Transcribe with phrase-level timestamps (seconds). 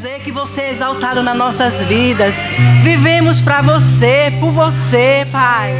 [0.00, 2.34] dizer que você é exaltado nas nossas vidas.
[2.82, 5.74] Vivemos para você, por você, Pai.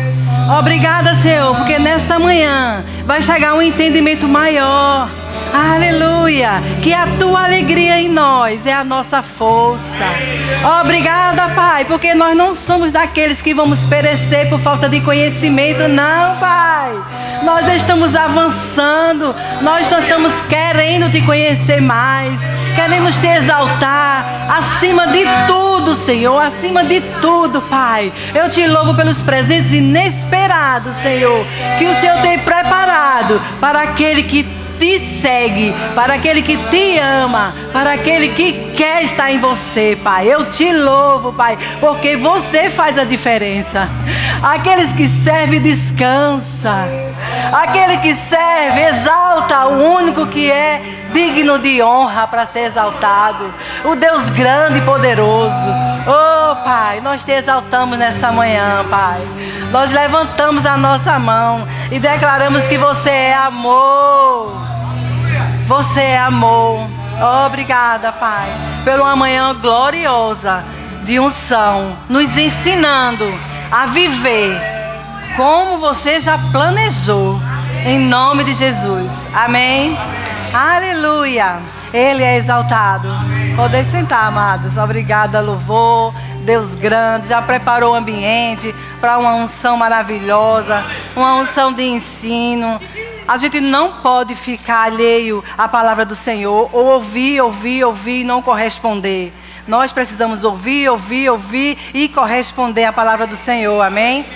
[0.58, 5.09] Obrigada, Senhor, porque nesta manhã vai chegar um entendimento maior.
[5.54, 6.62] Aleluia!
[6.83, 9.84] Que a tua alegria em nós é a nossa força.
[10.82, 16.37] Obrigada, Pai, porque nós não somos daqueles que vamos perecer por falta de conhecimento, não,
[16.37, 16.93] Pai.
[17.43, 22.39] Nós estamos avançando, nós estamos querendo te conhecer mais.
[22.83, 28.11] Queremos te exaltar acima de tudo, Senhor, acima de tudo, Pai.
[28.34, 31.45] Eu te louvo pelos presentes inesperados, Senhor,
[31.79, 34.45] que o Senhor tem preparado para aquele que
[34.79, 40.27] te segue, para aquele que te ama, para aquele que quer estar em você, Pai.
[40.27, 43.91] Eu te louvo, Pai, porque você faz a diferença.
[44.43, 46.88] Aqueles que servem, descansa.
[47.52, 53.52] Aquele que serve, exalta o único que é digno de honra para ser exaltado.
[53.84, 55.70] O Deus grande e poderoso.
[56.06, 59.20] Oh, Pai, nós te exaltamos nessa manhã, Pai.
[59.70, 64.53] Nós levantamos a nossa mão e declaramos que você é amor.
[65.66, 66.87] Você é amor.
[67.47, 68.48] Obrigada, Pai,
[68.84, 70.65] pela uma manhã gloriosa
[71.03, 73.26] de unção, nos ensinando
[73.70, 74.59] a viver
[75.37, 77.38] como você já planejou.
[77.84, 79.10] Em nome de Jesus.
[79.32, 79.97] Amém.
[80.53, 81.59] Aleluia.
[81.93, 83.09] Ele é exaltado.
[83.56, 84.76] Podem sentar, amados.
[84.76, 86.15] Obrigada, louvor.
[86.44, 90.84] Deus grande, já preparou o ambiente para uma unção maravilhosa,
[91.15, 92.81] uma unção de ensino,
[93.31, 98.25] a gente não pode ficar alheio à palavra do Senhor, ou ouvir, ouvir, ouvir e
[98.25, 99.32] não corresponder.
[99.69, 104.26] Nós precisamos ouvir, ouvir, ouvir e corresponder à palavra do Senhor, amém?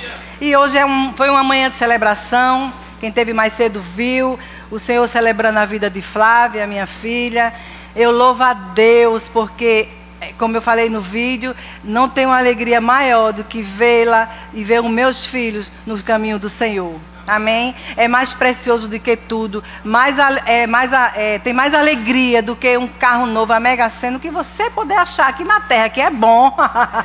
[0.40, 2.72] E hoje é um, foi uma manhã de celebração.
[3.00, 4.38] Quem teve mais cedo viu
[4.74, 7.54] o Senhor celebrando a vida de Flávia, minha filha.
[7.94, 9.88] Eu louvo a Deus porque
[10.20, 14.64] é, como eu falei no vídeo, não tem uma alegria maior do que vê-la e
[14.64, 16.98] ver os meus filhos no caminho do Senhor.
[17.24, 17.72] Amém?
[17.96, 19.62] É mais precioso do que tudo.
[19.84, 24.18] Mais, é, mais, é, tem mais alegria do que um carro novo, a Mega Sena,
[24.18, 26.54] que você poder achar aqui na terra, que é bom.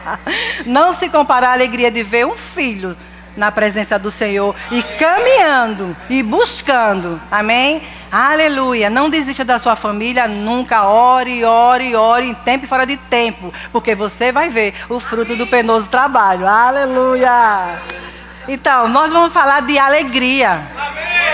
[0.66, 2.98] Não se comparar a alegria de ver um filho
[3.40, 7.20] na presença do Senhor e caminhando e buscando.
[7.32, 7.82] Amém?
[8.12, 8.90] Aleluia.
[8.90, 10.84] Não desista da sua família nunca.
[10.84, 13.54] Ore, ore, ore em tempo e fora de tempo.
[13.72, 16.46] Porque você vai ver o fruto do penoso trabalho.
[16.46, 17.80] Aleluia.
[18.48, 20.62] Então, nós vamos falar de alegria.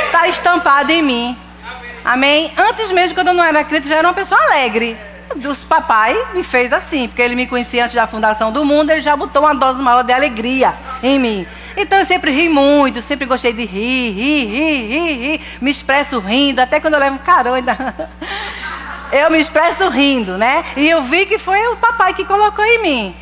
[0.05, 1.37] Está estampado em mim.
[2.03, 2.51] Amém?
[2.55, 4.97] Antes mesmo, quando eu não era crente, já era uma pessoa alegre.
[5.35, 9.01] Dos papai me fez assim, porque ele me conhecia antes da fundação do mundo, ele
[9.01, 11.47] já botou uma dose maior de alegria em mim.
[11.75, 15.41] Então eu sempre ri muito, sempre gostei de rir, rir, rir, rir, rir.
[15.59, 18.09] Me expresso rindo, até quando eu levo um carão ainda.
[19.11, 20.65] Eu me expresso rindo, né?
[20.75, 23.15] E eu vi que foi o papai que colocou em mim.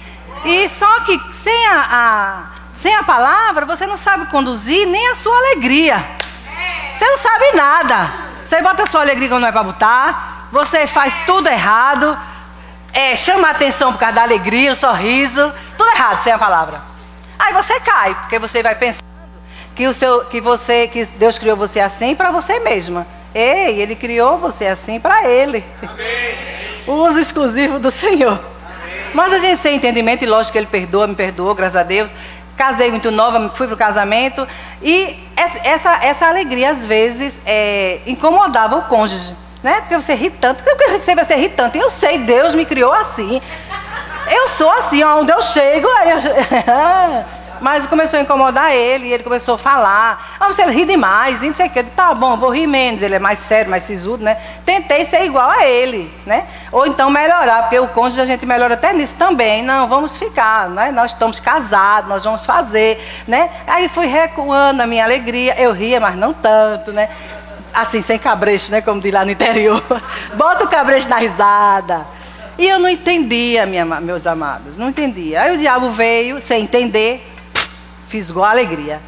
[0.45, 2.43] E só que sem a, a
[2.75, 6.03] sem a palavra, você não sabe conduzir nem a sua alegria.
[6.95, 8.09] Você não sabe nada.
[8.43, 10.32] Você bota a sua alegria quando não é para botar.
[10.53, 12.15] Você faz tudo errado.
[12.93, 15.51] É, chama a atenção por causa da alegria, o sorriso.
[15.75, 16.79] Tudo errado sem a palavra.
[17.39, 19.03] Aí você cai, porque você vai pensando
[19.75, 23.07] que, o seu, que, você, que Deus criou você assim para você mesma.
[23.33, 25.65] Ei, Ele criou você assim para Ele.
[25.81, 26.83] Amém.
[26.85, 28.39] O uso exclusivo do Senhor.
[29.11, 32.13] Mas a gente sem entendimento, e lógico que Ele perdoa, me perdoou, graças a Deus.
[32.55, 34.47] Casei muito nova, fui para o casamento.
[34.83, 39.41] E essa, essa alegria, às vezes, é, incomodava o cônjuge.
[39.63, 39.81] Né?
[39.81, 40.63] Porque você ri tanto.
[40.63, 41.77] Porque você vai ser irritante.
[41.77, 43.41] Eu sei, Deus me criou assim.
[44.29, 45.87] Eu sou assim, onde eu chego.
[45.87, 47.43] Eu...
[47.63, 50.35] Mas começou a incomodar ele, e ele começou a falar.
[50.37, 51.81] Ah, você ri demais, não sei o que.
[51.81, 53.01] Tá bom, vou rir menos.
[53.01, 54.37] Ele é mais sério, mais sisudo, né?
[54.65, 56.45] Tentei ser igual a ele, né?
[56.73, 59.63] Ou então melhorar, porque o cônjuge a gente melhora até nisso também.
[59.63, 60.91] Não, vamos ficar, né?
[60.91, 63.49] Nós estamos casados, nós vamos fazer, né?
[63.65, 65.55] Aí fui recuando a minha alegria.
[65.57, 67.07] Eu ria, mas não tanto, né?
[67.73, 68.81] Assim, sem cabrecho, né?
[68.81, 69.83] Como diz lá no interior.
[70.35, 72.05] Bota o cabrecho na risada.
[72.57, 75.41] E eu não entendia, minha, meus amados, não entendia.
[75.41, 77.27] Aí o diabo veio, sem entender,
[78.07, 79.01] fisgou a alegria.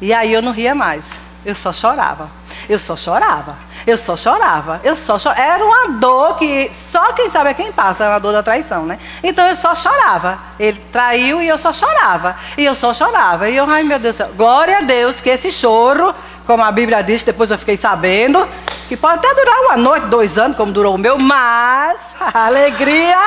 [0.00, 1.04] E aí eu não ria mais.
[1.44, 2.30] Eu só chorava.
[2.68, 3.56] Eu só chorava.
[3.86, 4.80] Eu só chorava.
[4.82, 5.40] Eu só chorava.
[5.40, 8.84] Era uma dor que só quem sabe é quem passa, é uma dor da traição,
[8.84, 8.98] né?
[9.22, 10.38] Então eu só chorava.
[10.58, 12.36] Ele traiu e eu só chorava.
[12.58, 13.48] E eu só chorava.
[13.48, 14.18] E eu, ai meu Deus.
[14.34, 16.12] Glória a Deus que esse choro,
[16.46, 18.48] como a Bíblia diz, depois eu fiquei sabendo,
[18.88, 23.18] que pode até durar uma noite, dois anos, como durou o meu, mas a alegria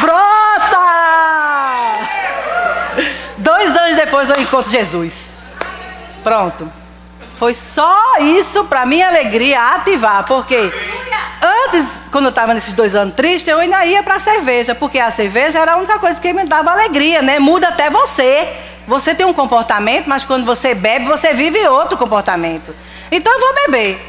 [0.00, 0.80] brota!
[3.38, 5.30] Dois anos depois eu encontro Jesus.
[6.22, 6.70] Pronto.
[7.38, 10.70] Foi só isso para minha alegria ativar, porque
[11.40, 14.98] antes quando eu estava nesses dois anos tristes, eu ainda ia para a cerveja, porque
[14.98, 17.38] a cerveja era a única coisa que me dava alegria, né?
[17.38, 18.48] Muda até você.
[18.90, 22.74] Você tem um comportamento, mas quando você bebe, você vive outro comportamento.
[23.08, 24.04] Então eu vou beber.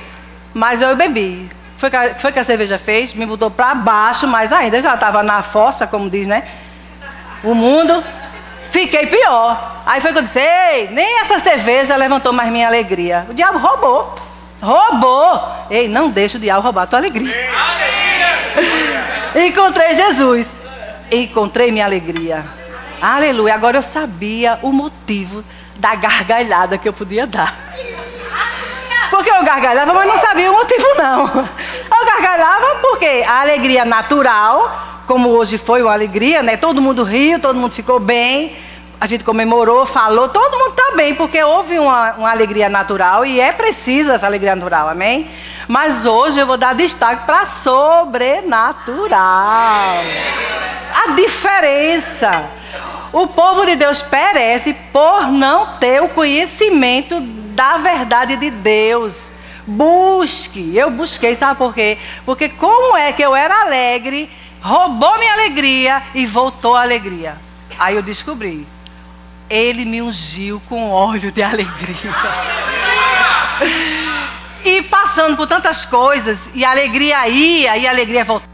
[0.56, 1.48] Mas eu bebi.
[1.78, 4.96] Foi que a, foi que a cerveja fez, me mudou para baixo, mas ainda já
[4.96, 6.48] estava na fossa, como diz, né?
[7.44, 8.04] O mundo.
[8.72, 9.84] Fiquei pior.
[9.86, 13.28] Aí foi que eu disse: Ei, nem essa cerveja levantou mais minha alegria.
[13.30, 14.16] O diabo roubou.
[14.64, 15.48] Roubou.
[15.70, 17.36] Ei, não deixa o diabo roubar a tua alegria.
[19.36, 20.48] Encontrei Jesus.
[21.12, 22.61] Encontrei minha alegria.
[23.02, 23.56] Aleluia.
[23.56, 25.44] Agora eu sabia o motivo
[25.78, 27.58] da gargalhada que eu podia dar.
[29.10, 31.26] Porque eu gargalhava, mas não sabia o motivo, não.
[31.26, 36.56] Eu gargalhava porque a alegria natural, como hoje foi uma alegria, né?
[36.56, 38.56] Todo mundo riu, todo mundo ficou bem
[39.02, 43.40] a gente comemorou, falou, todo mundo está bem, porque houve uma, uma, alegria natural e
[43.40, 45.28] é preciso essa alegria natural, amém?
[45.68, 49.10] Mas hoje eu vou dar destaque para sobrenatural.
[50.94, 52.61] A diferença.
[53.14, 59.32] O povo de Deus perece por não ter o conhecimento da verdade de Deus.
[59.68, 60.76] Busque.
[60.76, 61.98] Eu busquei, sabe por quê?
[62.26, 64.30] Porque como é que eu era alegre,
[64.62, 67.36] roubou minha alegria e voltou a alegria.
[67.78, 68.66] Aí eu descobri
[69.52, 72.16] ele me ungiu com óleo de alegria.
[74.64, 78.52] E passando por tantas coisas, e a alegria ia, e a alegria voltava,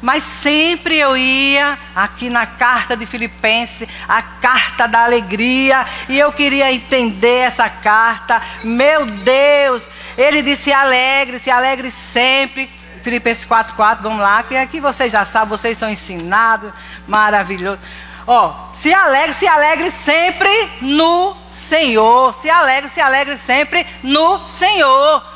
[0.00, 6.32] mas sempre eu ia aqui na carta de Filipenses, a carta da alegria, e eu
[6.32, 8.40] queria entender essa carta.
[8.62, 12.70] Meu Deus, ele disse alegre, se alegre sempre.
[13.02, 16.72] Filipenses 4,4, vamos lá, que aqui vocês já sabem, vocês são ensinados,
[17.06, 17.78] maravilhoso.
[18.26, 20.50] Ó, se alegre, se alegre sempre
[20.80, 21.36] no
[21.68, 22.34] Senhor.
[22.34, 25.35] Se alegre, se alegre sempre no Senhor.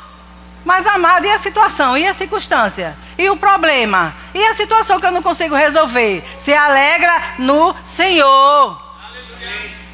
[0.71, 1.97] Mas, amado, e a situação?
[1.97, 2.97] E a circunstância?
[3.17, 4.15] E o problema?
[4.33, 6.23] E a situação que eu não consigo resolver?
[6.39, 8.81] Se alegra no Senhor.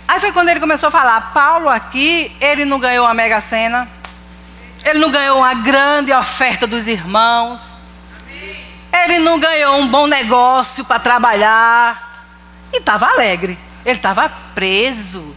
[0.07, 3.89] Aí foi quando ele começou a falar: Paulo aqui, ele não ganhou a mega cena.
[4.85, 7.75] Ele não ganhou uma grande oferta dos irmãos.
[8.93, 12.23] Ele não ganhou um bom negócio para trabalhar
[12.71, 13.57] e estava alegre.
[13.83, 15.35] Ele estava preso.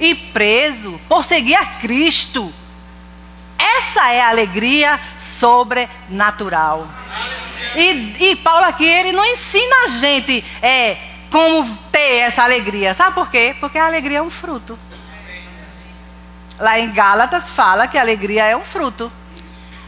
[0.00, 2.50] E preso por seguir a Cristo.
[3.78, 6.88] Essa é a alegria sobrenatural.
[7.76, 10.96] E, e Paulo aqui, ele não ensina a gente é,
[11.30, 12.94] como ter essa alegria.
[12.94, 13.54] Sabe por quê?
[13.60, 14.78] Porque a alegria é um fruto.
[16.58, 19.12] Lá em Gálatas fala que a alegria é um fruto.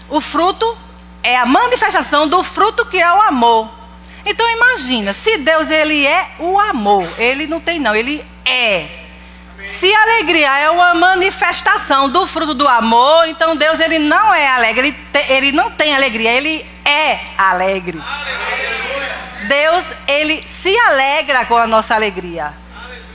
[0.08, 0.78] O fruto
[1.22, 3.70] é a manifestação do fruto que é o amor.
[4.24, 8.99] Então imagina, se Deus ele é o amor, ele não tem não, ele é.
[9.80, 14.46] Se a alegria é uma manifestação do fruto do amor, então Deus ele não é
[14.46, 17.98] alegre, ele, te, ele não tem alegria, ele é alegre.
[19.48, 22.52] Deus ele se alegra com a nossa alegria.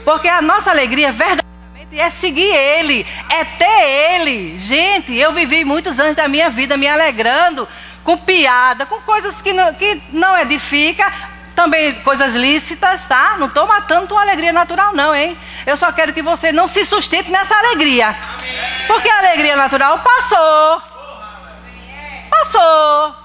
[0.04, 4.58] Porque a nossa alegria verdadeiramente é seguir Ele, é ter Ele.
[4.58, 7.68] Gente, eu vivi muitos anos da minha vida me alegrando
[8.02, 11.12] com piada, com coisas que não, que não edifica,
[11.56, 13.36] também coisas lícitas, tá?
[13.38, 15.36] Não estou matando tua alegria natural, não, hein?
[15.66, 18.14] Eu só quero que você não se sustente nessa alegria.
[18.86, 20.82] Porque a alegria natural passou.
[22.30, 23.16] Passou.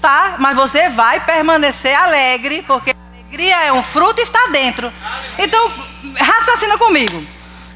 [0.00, 0.34] Tá?
[0.38, 4.92] Mas você vai permanecer alegre, porque a alegria é um fruto e está dentro.
[5.38, 5.72] Então,
[6.18, 7.24] raciocina comigo.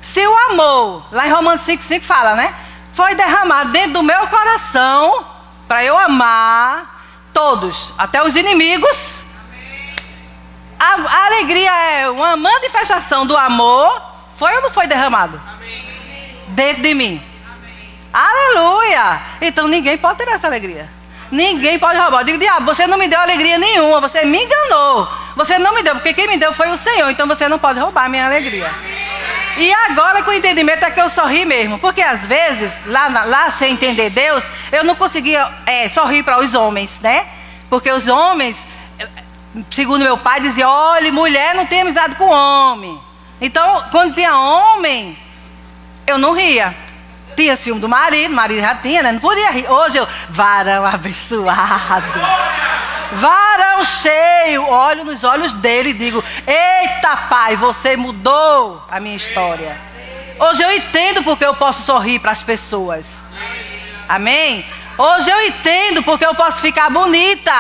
[0.02, 2.52] Se o amor, lá em Romanos 5,5 fala, né?
[2.92, 5.25] Foi derramado dentro do meu coração
[5.68, 9.25] para eu amar todos, até os inimigos.
[10.78, 14.02] A, a, alegria é uma manifestação do amor.
[14.37, 15.40] Foi ou não foi derramado?
[15.54, 16.37] Amém.
[16.49, 17.23] Dentro de mim.
[17.50, 17.99] Amém.
[18.12, 19.21] Aleluia!
[19.40, 20.90] Então ninguém pode ter essa alegria.
[21.30, 22.21] Ninguém pode roubar.
[22.21, 25.09] Eu digo, diabo, você não me deu alegria nenhuma, você me enganou.
[25.35, 27.78] Você não me deu, porque quem me deu foi o Senhor, então você não pode
[27.80, 28.73] roubar a minha alegria.
[29.59, 31.78] E agora com o entendimento é que eu sorri mesmo.
[31.78, 36.54] Porque às vezes, lá, lá sem entender Deus, eu não conseguia é, sorrir para os
[36.54, 37.26] homens, né?
[37.68, 38.56] Porque os homens,
[39.70, 43.00] segundo meu pai, diziam: olha, mulher não tem amizade com homem.
[43.40, 45.16] Então, quando tinha homem,
[46.06, 46.75] eu não ria.
[47.36, 49.12] Tinha ciúme do marido, marido já tinha, né?
[49.12, 49.70] Não podia rir.
[49.70, 52.06] Hoje eu, varão abençoado.
[53.12, 59.78] Varão cheio, olho nos olhos dele e digo: Eita, pai, você mudou a minha história.
[60.38, 63.22] Hoje eu entendo porque eu posso sorrir para as pessoas.
[64.08, 64.64] Amém?
[64.99, 67.53] Hoje eu entendo porque eu posso ficar bonita.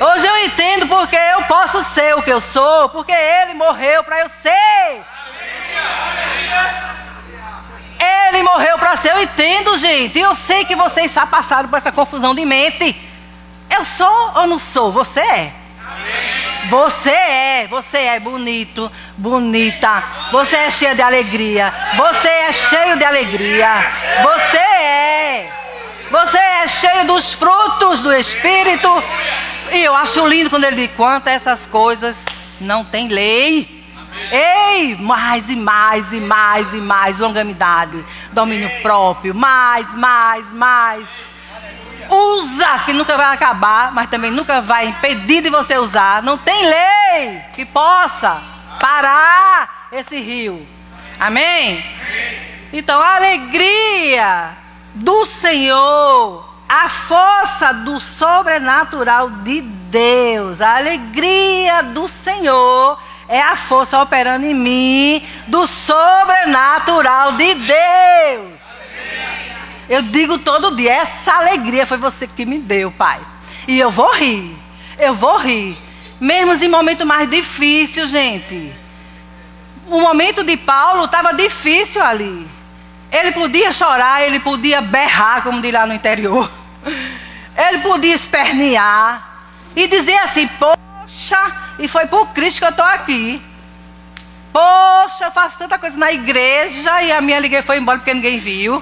[0.00, 4.20] Hoje eu entendo porque eu posso ser o que eu sou, porque ele morreu para
[4.20, 5.04] eu ser.
[7.98, 9.10] Ele morreu para ser.
[9.10, 10.18] Eu entendo, gente.
[10.18, 12.96] Eu sei que vocês já passaram por essa confusão de mente.
[13.68, 14.90] Eu sou ou não sou?
[14.90, 15.59] Você é.
[16.68, 20.02] Você é, você é bonito, bonita.
[20.30, 21.72] Você é cheia de alegria.
[21.96, 23.68] Você é cheio de alegria.
[24.22, 25.50] Você é.
[26.10, 28.88] Você é cheio dos frutos do Espírito.
[29.72, 32.16] E eu acho lindo quando ele diz: quanto a essas coisas
[32.60, 33.80] não tem lei.
[34.30, 41.08] Ei, mais e mais e mais e mais longanimidade, domínio próprio, mais, mais, mais.
[42.10, 46.22] Usa, que nunca vai acabar, mas também nunca vai impedir de você usar.
[46.22, 48.42] Não tem lei que possa
[48.80, 50.66] parar esse rio.
[51.18, 51.84] Amém?
[52.72, 54.50] Então, a alegria
[54.94, 62.98] do Senhor, a força do sobrenatural de Deus, a alegria do Senhor
[63.28, 68.60] é a força operando em mim do sobrenatural de Deus.
[69.90, 73.20] Eu digo todo dia, essa alegria foi você que me deu, Pai.
[73.66, 74.56] E eu vou rir,
[74.96, 75.76] eu vou rir.
[76.20, 78.72] Mesmo em momentos mais difíceis, gente.
[79.88, 82.48] O momento de Paulo estava difícil ali.
[83.10, 86.48] Ele podia chorar, ele podia berrar, como diz lá no interior.
[87.56, 89.42] Ele podia espernear
[89.74, 93.42] e dizer assim: Poxa, e foi por Cristo que eu estou aqui.
[94.52, 98.38] Poxa, eu faço tanta coisa na igreja e a minha alegria foi embora porque ninguém
[98.38, 98.80] viu.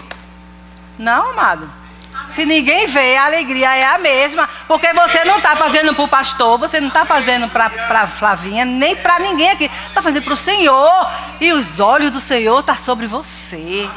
[0.99, 1.71] Não, amado.
[2.35, 4.49] Se ninguém vê, a alegria é a mesma.
[4.67, 8.97] Porque você não está fazendo para o pastor, você não está fazendo para Flavinha, nem
[8.97, 9.71] para ninguém aqui.
[9.89, 11.11] Está fazendo para o Senhor.
[11.41, 13.89] E os olhos do Senhor estão tá sobre você.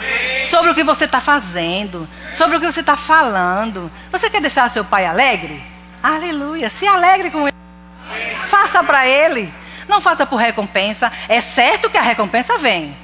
[0.50, 2.08] Sobre o que você está fazendo.
[2.32, 3.92] Sobre o que você está falando.
[4.12, 5.62] Você quer deixar seu pai alegre?
[6.02, 6.70] Aleluia.
[6.70, 7.56] Se alegre com ele.
[8.48, 9.54] Faça para ele.
[9.88, 11.12] Não faça por recompensa.
[11.28, 12.96] É certo que a recompensa vem.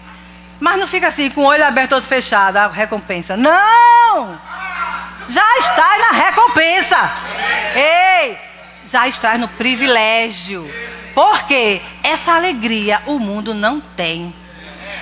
[0.60, 3.38] Mas não fica assim, com o olho aberto todo fechado, a recompensa.
[3.38, 4.40] Não!
[5.30, 7.12] Já está na recompensa.
[7.76, 8.38] Ei!
[8.88, 10.70] Já está no privilégio.
[11.14, 14.34] Porque essa alegria o mundo não tem.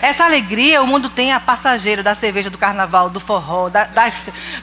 [0.01, 4.13] Essa alegria o mundo tem a passageira da cerveja, do carnaval, do forró, da, das,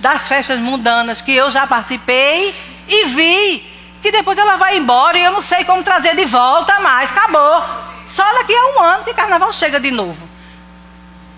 [0.00, 2.54] das festas mundanas que eu já participei
[2.86, 3.72] e vi
[4.02, 7.10] que depois ela vai embora e eu não sei como trazer de volta mais.
[7.10, 7.64] Acabou.
[8.06, 10.31] Só daqui a um ano que carnaval chega de novo.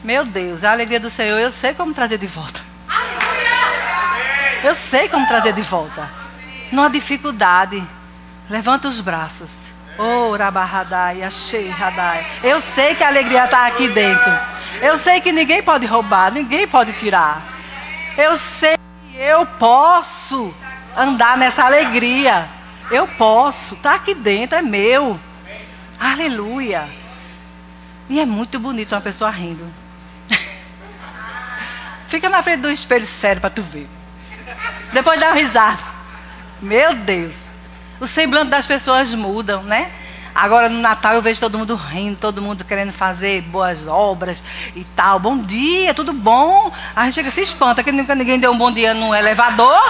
[0.04, 2.61] Meu Deus, a alegria do Senhor, eu sei como trazer de volta.
[4.62, 6.11] Eu sei como trazer de volta.
[6.70, 7.82] Não há dificuldade.
[8.50, 9.64] Levanta os braços.
[9.99, 12.26] Oh, Rabarradai, achei Radai.
[12.42, 14.30] Eu sei que a alegria está aqui dentro.
[14.82, 17.42] Eu sei que ninguém pode roubar, ninguém pode tirar.
[18.14, 18.75] Eu sei
[19.11, 20.54] que eu posso
[20.94, 22.46] andar nessa alegria.
[22.90, 25.18] Eu posso, está aqui dentro, é meu.
[25.99, 26.87] Aleluia.
[28.11, 29.84] E é muito bonito uma pessoa rindo.
[32.14, 33.88] Fica na frente do espelho sério para tu ver.
[34.92, 35.80] Depois dá uma risada.
[36.62, 37.35] Meu Deus.
[37.99, 39.90] O semblante das pessoas mudam, né?
[40.33, 44.44] Agora no Natal eu vejo todo mundo rindo, todo mundo querendo fazer boas obras
[44.76, 45.18] e tal.
[45.18, 46.73] Bom dia, tudo bom?
[46.94, 49.83] A gente chega se espanta que nunca ninguém deu um bom dia no elevador.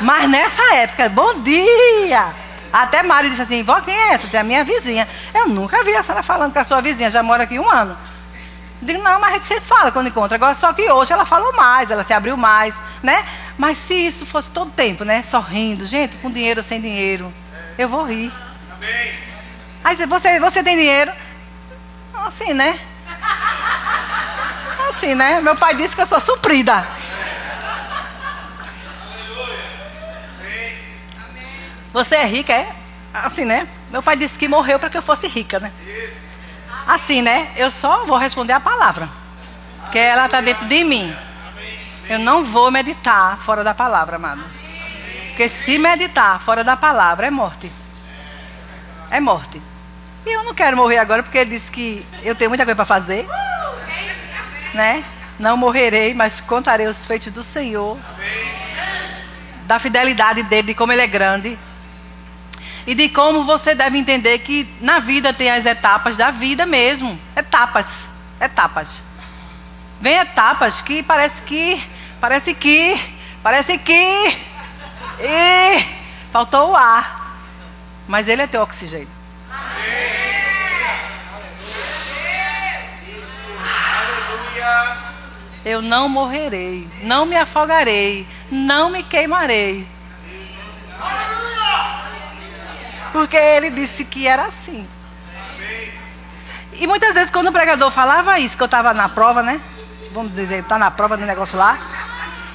[0.00, 2.28] Mas nessa época, bom dia!
[2.72, 4.26] Até Mari disse assim, vó, quem é essa?
[4.26, 5.06] Tem a minha vizinha.
[5.34, 7.94] Eu nunca vi a senhora falando com a sua vizinha, já mora aqui um ano.
[8.80, 10.36] Digo, não, mas sempre fala quando encontra.
[10.36, 13.26] Agora, só que hoje ela falou mais, ela se abriu mais, né?
[13.56, 15.22] Mas se isso fosse todo tempo, né?
[15.22, 17.32] Sorrindo, gente, com dinheiro ou sem dinheiro,
[17.76, 18.32] eu vou rir.
[19.82, 21.12] Aí você, você tem dinheiro?
[22.14, 22.78] Assim, né?
[24.88, 25.40] Assim, né?
[25.40, 26.86] Meu pai disse que eu sou suprida.
[31.92, 32.68] Você é rica, é?
[33.12, 33.66] Assim, né?
[33.90, 35.72] Meu pai disse que morreu para que eu fosse rica, né?
[36.88, 37.50] Assim, né?
[37.54, 39.10] Eu só vou responder a palavra.
[39.82, 41.14] Porque ela está dentro de mim.
[42.08, 44.42] Eu não vou meditar fora da palavra, amado.
[45.28, 47.70] Porque se meditar fora da palavra é morte.
[49.10, 49.60] É morte.
[50.24, 52.86] E eu não quero morrer agora porque ele disse que eu tenho muita coisa para
[52.86, 53.28] fazer.
[54.72, 55.04] Né?
[55.38, 57.98] Não morrerei, mas contarei os feitos do Senhor.
[59.66, 61.58] Da fidelidade dele, de como ele é grande
[62.88, 67.20] e de como você deve entender que na vida tem as etapas da vida mesmo.
[67.36, 68.08] Etapas.
[68.40, 69.02] Etapas.
[70.00, 71.82] Vem etapas que parece que.
[72.18, 72.98] Parece que.
[73.42, 74.38] Parece que.
[75.20, 75.84] E
[76.32, 77.36] faltou o ar.
[78.08, 79.06] Mas ele é teu oxigênio.
[85.62, 89.86] Eu não morrerei, não me afogarei, não me queimarei
[93.18, 94.86] porque ele disse que era assim.
[96.74, 99.60] E muitas vezes, quando o pregador falava isso, que eu estava na prova, né?
[100.12, 101.76] vamos dizer, está na prova do negócio lá.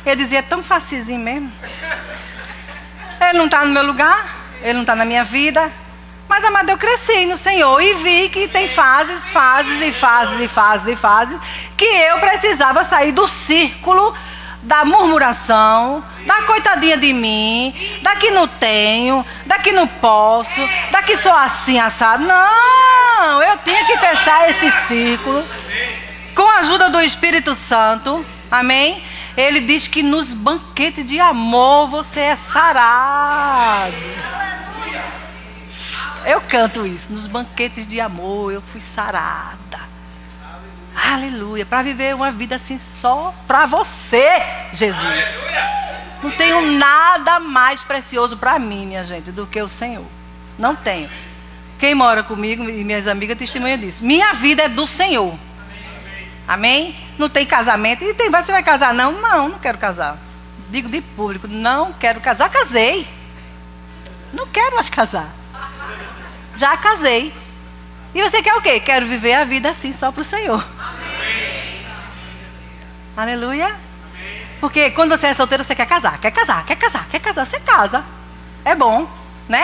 [0.06, 1.52] Ele dizia, é tão facilzinho mesmo.
[3.20, 5.70] Ele não está no meu lugar, ele não está na minha vida.
[6.30, 10.48] Mas, amado, eu cresci no Senhor e vi que tem fases, fases e fases e
[10.48, 11.40] fases e fases
[11.76, 14.16] que eu precisava sair do círculo
[14.64, 21.04] da murmuração, da coitadinha de mim, da que não tenho, da que não posso, da
[21.04, 22.24] que sou assim assado.
[22.24, 25.44] Não, eu tinha que fechar esse círculo
[26.34, 28.26] com a ajuda do Espírito Santo.
[28.50, 29.04] Amém?
[29.36, 33.94] Ele diz que nos banquetes de amor você é sarado.
[36.26, 37.12] Eu canto isso.
[37.12, 39.93] Nos banquetes de amor eu fui sarada.
[41.04, 41.66] Aleluia.
[41.66, 44.30] Para viver uma vida assim só para você,
[44.72, 45.28] Jesus.
[46.24, 50.06] Não tenho nada mais precioso para mim, minha gente, do que o Senhor.
[50.58, 51.10] Não tenho.
[51.78, 54.06] Quem mora comigo e minhas amigas testemunham disso.
[54.06, 55.38] Minha vida é do Senhor.
[56.48, 56.96] Amém?
[57.18, 58.06] Não tem casamento.
[58.06, 58.94] E tem, você vai casar?
[58.94, 60.18] Não, não, não quero casar.
[60.70, 62.46] Digo de público, não quero casar.
[62.46, 63.06] Já casei.
[64.32, 65.28] Não quero mais casar.
[66.56, 67.34] Já casei.
[68.14, 68.80] E você quer o quê?
[68.80, 70.64] Quero viver a vida assim só para o Senhor.
[73.18, 73.76] Aleluia.
[74.60, 77.60] Porque quando você é solteiro, você quer casar, quer casar, quer casar, quer casar, você
[77.60, 78.04] casa.
[78.64, 79.10] É bom,
[79.48, 79.64] né?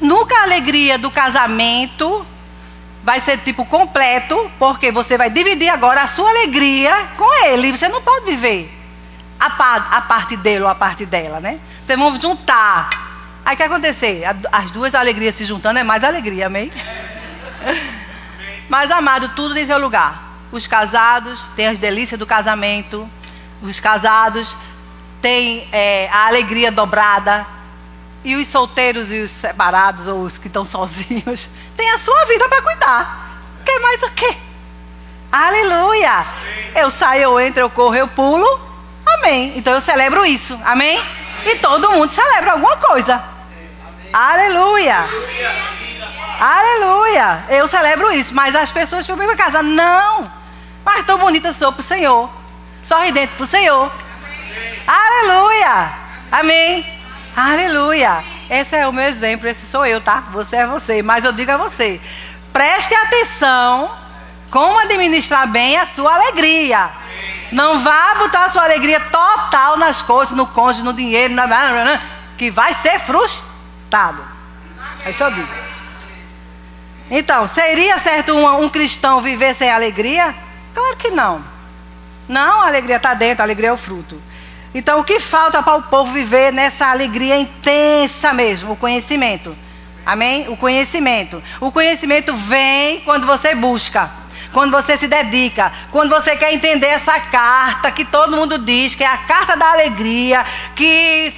[0.00, 2.26] Nunca a alegria do casamento
[3.02, 7.70] vai ser tipo completo, porque você vai dividir agora a sua alegria com ele.
[7.70, 8.72] Você não pode viver
[9.38, 11.60] a, par, a parte dele ou a parte dela, né?
[11.82, 12.90] Vocês vão juntar.
[13.44, 14.22] Aí o que acontecer?
[14.52, 16.70] As duas alegrias se juntando é mais alegria, amém?
[18.68, 20.28] Mas amado, tudo tem seu lugar.
[20.50, 23.08] Os casados têm as delícias do casamento.
[23.62, 24.56] Os casados
[25.20, 27.46] têm é, a alegria dobrada.
[28.24, 32.48] E os solteiros e os separados, ou os que estão sozinhos, têm a sua vida
[32.48, 33.42] para cuidar.
[33.64, 34.36] Quer mais o quê?
[35.30, 36.26] Aleluia!
[36.74, 38.60] Eu saio, eu entro, eu corro, eu pulo.
[39.06, 39.52] Amém.
[39.56, 40.58] Então eu celebro isso.
[40.64, 41.00] Amém?
[41.44, 43.22] E todo mundo celebra alguma coisa.
[44.12, 45.06] Aleluia!
[46.38, 47.44] Aleluia!
[47.48, 48.34] Eu celebro isso.
[48.34, 49.62] Mas as pessoas ficam bem casa.
[49.62, 50.30] Não!
[50.84, 52.30] Mas tão bonita sou para o Senhor.
[52.82, 53.92] Sorridente para o Senhor.
[54.24, 54.82] Amém.
[54.86, 55.88] Aleluia.
[56.30, 57.00] Amém.
[57.36, 58.24] Aleluia.
[58.48, 59.48] Esse é o meu exemplo.
[59.48, 60.24] Esse sou eu, tá?
[60.32, 61.02] Você é você.
[61.02, 62.00] Mas eu digo a você:
[62.52, 63.90] preste atenção
[64.50, 66.90] como administrar bem a sua alegria.
[67.52, 71.98] Não vá botar a sua alegria total nas coisas, no cônjuge, no dinheiro, na...
[72.36, 74.24] que vai ser frustrado.
[75.04, 75.48] É isso eu digo.
[77.10, 80.34] Então, seria certo um, um cristão viver sem alegria?
[80.74, 81.44] Claro que não.
[82.28, 84.20] Não, a alegria está dentro, a alegria é o fruto.
[84.74, 88.72] Então, o que falta para o povo viver nessa alegria intensa mesmo?
[88.72, 89.56] O conhecimento.
[90.04, 90.48] Amém?
[90.48, 91.42] O conhecimento.
[91.60, 94.10] O conhecimento vem quando você busca
[94.52, 99.04] quando você se dedica, quando você quer entender essa carta que todo mundo diz que
[99.04, 101.32] é a carta da alegria, que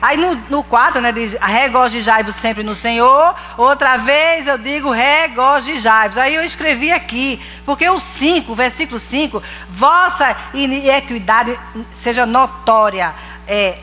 [0.00, 3.34] aí no, no 4, né, diz regozijai-vos sempre no Senhor.
[3.56, 6.18] Outra vez eu digo regozijai-vos.
[6.18, 11.58] Aí eu escrevi aqui, porque o 5, versículo 5, vossa iniquidade
[11.92, 13.14] seja notória,
[13.46, 13.78] é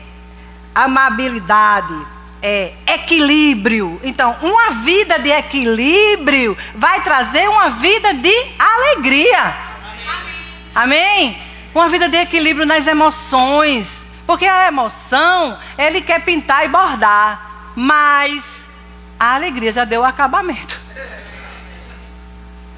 [0.74, 4.00] amabilidade é, equilíbrio.
[4.02, 9.54] Então, uma vida de equilíbrio vai trazer uma vida de alegria.
[10.74, 11.36] Amém?
[11.74, 14.00] Uma vida de equilíbrio nas emoções.
[14.26, 17.72] Porque a emoção, ele quer pintar e bordar.
[17.74, 18.42] Mas
[19.18, 20.80] a alegria já deu o acabamento.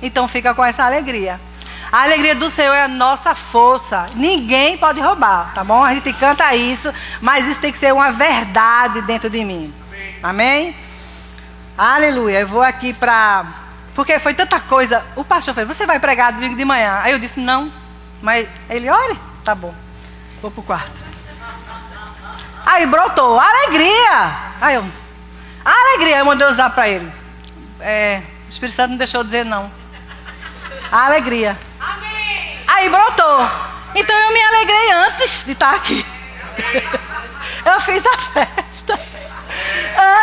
[0.02, 1.40] Então fica com essa alegria.
[1.92, 4.06] A alegria do Senhor é a nossa força.
[4.14, 5.84] Ninguém pode roubar, tá bom?
[5.84, 9.74] A gente canta isso, mas isso tem que ser uma verdade dentro de mim.
[10.22, 10.68] Amém?
[10.70, 10.76] Amém?
[11.76, 12.40] Aleluia.
[12.40, 13.44] Eu vou aqui para.
[13.94, 15.04] Porque foi tanta coisa.
[15.16, 16.98] O pastor falou: Você vai pregar domingo de manhã?
[17.02, 17.70] Aí eu disse: Não.
[18.22, 19.74] Mas ele, olha, tá bom.
[20.40, 20.98] Vou pro quarto.
[22.64, 24.32] Aí brotou: Alegria.
[24.62, 24.84] Aí eu:
[25.62, 26.20] Alegria.
[26.20, 27.12] Eu mandei usar para ele.
[27.80, 29.81] É, o Espírito Santo não deixou dizer não.
[30.90, 31.58] A alegria.
[32.66, 33.48] Aí brotou.
[33.94, 36.04] Então eu me alegrei antes de estar aqui.
[37.64, 39.00] Eu fiz a festa.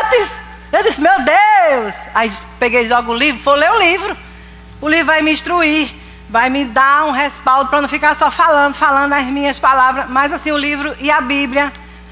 [0.01, 0.29] Antes.
[0.71, 1.95] Eu disse, meu Deus.
[2.13, 4.17] Aí peguei logo o livro, vou ler o livro.
[4.81, 5.89] O livro vai me instruir.
[6.29, 10.07] Vai me dar um respaldo para não ficar só falando, falando as minhas palavras.
[10.09, 11.71] Mas assim, o livro e a Bíblia.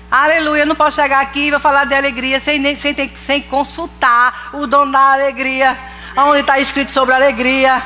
[0.10, 4.51] Aleluia, eu não posso chegar aqui e vou falar de alegria sem, sem, sem consultar
[4.53, 5.77] o dono da alegria.
[6.15, 7.83] Onde está escrito sobre alegria.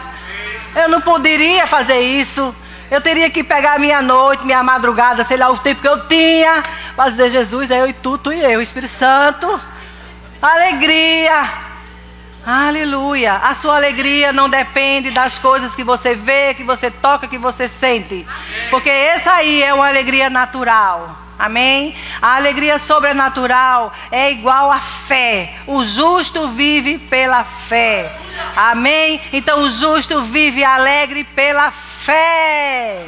[0.76, 2.56] Eu não poderia fazer isso.
[2.90, 6.62] Eu teria que pegar minha noite, minha madrugada, sei lá o tempo que eu tinha,
[6.96, 9.62] para dizer, Jesus, é eu e tu, tu e eu, Espírito Santo.
[10.42, 11.50] Alegria.
[12.46, 13.36] Aleluia.
[13.36, 17.68] A sua alegria não depende das coisas que você vê, que você toca, que você
[17.68, 18.28] sente.
[18.70, 21.21] Porque essa aí é uma alegria natural.
[21.42, 21.96] Amém?
[22.22, 25.56] A alegria sobrenatural é igual à fé.
[25.66, 28.16] O justo vive pela fé.
[28.56, 29.20] Amém?
[29.34, 33.00] Então o justo vive alegre pela fé.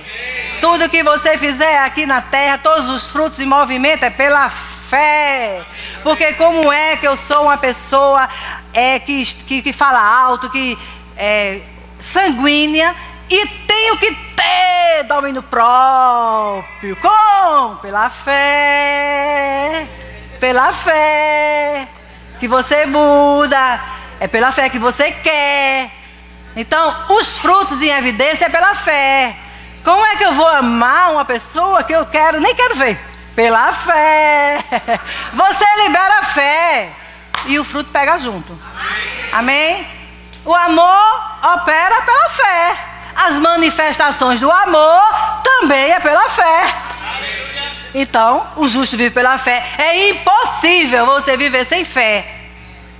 [0.59, 5.61] Tudo que você fizer aqui na terra, todos os frutos e movimento é pela fé.
[6.01, 8.27] Porque como é que eu sou uma pessoa
[8.73, 10.75] é, que, que, que fala alto, que
[11.15, 11.61] é
[11.99, 12.95] sanguínea
[13.29, 16.95] e tenho que ter domínio próprio.
[16.97, 17.75] Como?
[17.77, 19.87] Pela fé.
[20.39, 21.87] Pela fé
[22.39, 23.79] que você muda.
[24.19, 25.91] É pela fé que você quer.
[26.55, 29.35] Então, os frutos em evidência é pela fé.
[29.83, 32.99] Como é que eu vou amar uma pessoa que eu quero, nem quero ver?
[33.35, 34.59] Pela fé.
[35.33, 36.89] Você libera a fé.
[37.45, 38.57] E o fruto pega junto.
[39.31, 39.85] Amém?
[40.45, 42.77] O amor opera pela fé.
[43.25, 45.01] As manifestações do amor
[45.43, 46.75] também é pela fé.
[47.95, 49.63] Então, o justo vive pela fé.
[49.77, 52.25] É impossível você viver sem fé.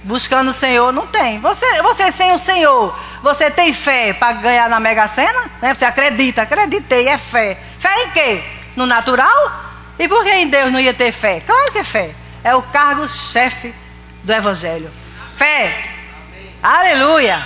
[0.02, 1.42] Buscando o Senhor, não tem.
[1.42, 5.52] Você, você sem o Senhor, você tem fé para ganhar na Mega Sena?
[5.62, 5.74] Né?
[5.74, 7.58] Você acredita, acreditei, é fé.
[7.78, 8.44] Fé em quê?
[8.78, 9.52] No natural?
[10.00, 11.42] E por que em Deus não ia ter fé?
[11.42, 12.16] Claro que é fé.
[12.46, 13.76] É o cargo-chefe
[14.24, 14.90] do Evangelho.
[15.36, 15.84] Fé.
[16.62, 17.46] Aleluia.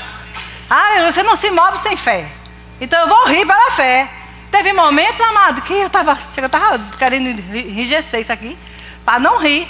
[0.70, 1.12] Aleluia.
[1.12, 2.37] Você não se move sem fé.
[2.80, 4.10] Então eu vou rir pela fé.
[4.52, 8.58] Teve momentos, amado, que eu estava eu tava querendo enrijecer isso aqui,
[9.04, 9.68] para não rir.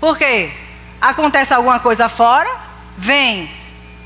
[0.00, 0.52] Porque
[1.00, 2.48] acontece alguma coisa fora,
[2.96, 3.50] vem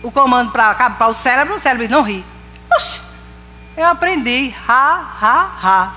[0.03, 2.25] o comando para o cérebro, o cérebro não ri.
[2.75, 3.01] Oxi,
[3.77, 4.55] eu aprendi.
[4.69, 5.93] Ha, ha, ha.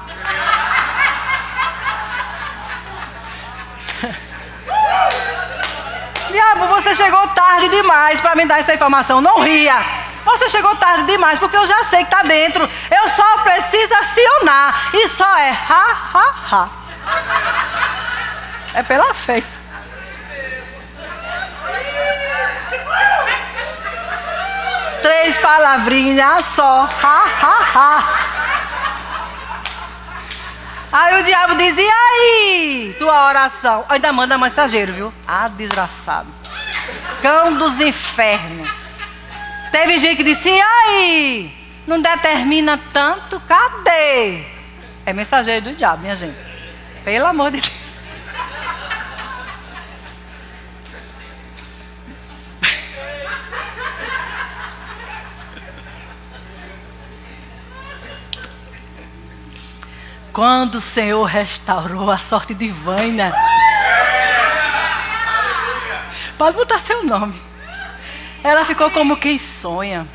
[6.32, 9.22] Diabo, você chegou tarde demais para me dar essa informação.
[9.22, 10.06] Não ria.
[10.26, 12.68] Você chegou tarde demais, porque eu já sei que está dentro.
[12.90, 14.90] Eu só preciso acionar.
[14.94, 16.70] E só é ha, ha, ha.
[18.74, 19.44] É pela fé.
[25.02, 26.90] Três palavrinhas só.
[27.02, 28.04] Ha, ha, ha.
[30.92, 32.96] Aí o diabo diz: E aí?
[32.98, 33.86] Tua oração.
[33.88, 35.14] Ainda manda mensageiro, viu?
[35.28, 36.28] Ah, desgraçado.
[37.22, 38.65] Cão dos infernos.
[39.76, 41.54] Teve gente que disse: E aí?
[41.86, 43.42] Não determina tanto?
[43.42, 44.46] Cadê?
[45.06, 46.38] É mensageiro do diabo, minha gente.
[47.04, 47.74] Pelo amor de Deus.
[60.32, 63.34] Quando o Senhor restaurou a sorte de Vânia.
[66.38, 67.45] Pode botar seu nome.
[68.46, 70.08] Ela ficou como quem sonha.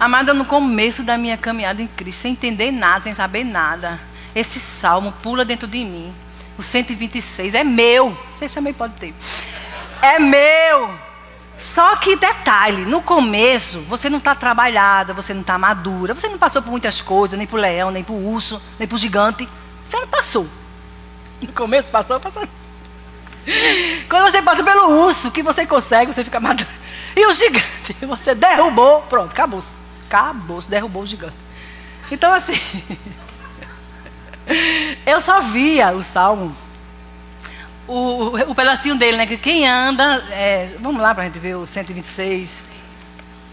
[0.00, 4.00] Amada, no começo da minha caminhada em Cristo, sem entender nada, sem saber nada,
[4.34, 6.16] esse salmo pula dentro de mim.
[6.56, 8.16] O 126 é meu.
[8.32, 9.14] Vocês também podem ter.
[10.00, 10.98] É meu.
[11.58, 16.38] Só que detalhe, no começo você não está trabalhada, você não está madura, você não
[16.38, 19.46] passou por muitas coisas, nem por leão, nem por urso, nem por gigante.
[19.84, 20.48] Você não passou.
[21.42, 22.48] No começo passou, passou.
[24.08, 26.68] Quando você passa pelo urso, que você consegue, você fica madura.
[27.16, 29.76] E o gigante, você derrubou, pronto, acabou-se.
[30.06, 31.36] Acabou-se, derrubou o gigante.
[32.10, 32.60] Então assim,
[35.06, 36.56] eu só via o salmo
[37.88, 39.26] o, o pedacinho dele, né?
[39.26, 42.62] Que quem anda, é, vamos lá para a gente ver o 126,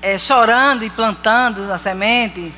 [0.02, 2.54] é, chorando e plantando a semente,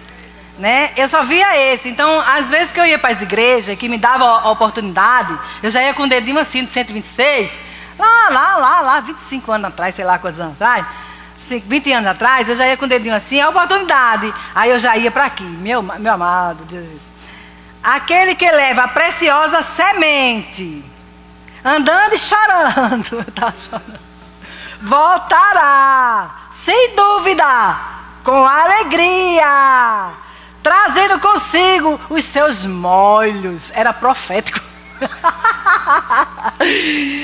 [0.58, 0.92] né?
[0.96, 1.90] Eu só via esse.
[1.90, 5.70] Então, às vezes que eu ia para as igrejas, que me dava a oportunidade, eu
[5.70, 7.62] já ia com o dedinho assim no 126,
[7.98, 10.86] lá, lá, lá, lá, 25 anos atrás, sei lá quantos anos atrás.
[11.38, 14.34] 20 anos atrás, eu já ia com o dedinho assim, a oportunidade.
[14.54, 16.66] Aí eu já ia para aqui, meu, meu amado,
[17.82, 20.84] aquele que leva a preciosa semente
[21.64, 23.26] andando e chorando.
[23.56, 24.08] Chorando.
[24.82, 27.76] Voltará, sem dúvida,
[28.24, 30.12] com alegria,
[30.68, 33.72] trazendo consigo os seus molhos.
[33.74, 34.60] Era profético.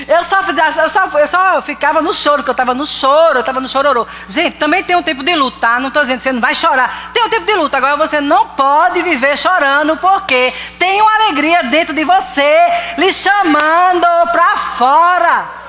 [0.07, 0.39] eu, só,
[0.81, 3.67] eu, só, eu só ficava no choro, que eu estava no choro, eu estava no
[3.67, 4.07] chororô.
[4.29, 5.77] Gente, também tem um tempo de luta, tá?
[5.77, 7.11] Não estou dizendo que você não vai chorar.
[7.13, 11.63] Tem um tempo de luta, agora você não pode viver chorando, porque tem uma alegria
[11.63, 15.63] dentro de você, lhe chamando para fora.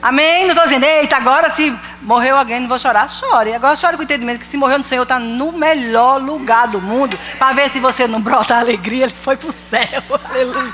[0.00, 0.44] Amém?
[0.44, 3.10] Não estou dizendo, eita, agora se morreu alguém, não vou chorar.
[3.10, 3.54] Chore.
[3.54, 6.80] Agora chore com o entendimento que se morreu no Senhor, está no melhor lugar do
[6.80, 7.18] mundo.
[7.38, 10.02] Para ver se você não brota alegria, ele foi para o céu.
[10.28, 10.72] Aleluia.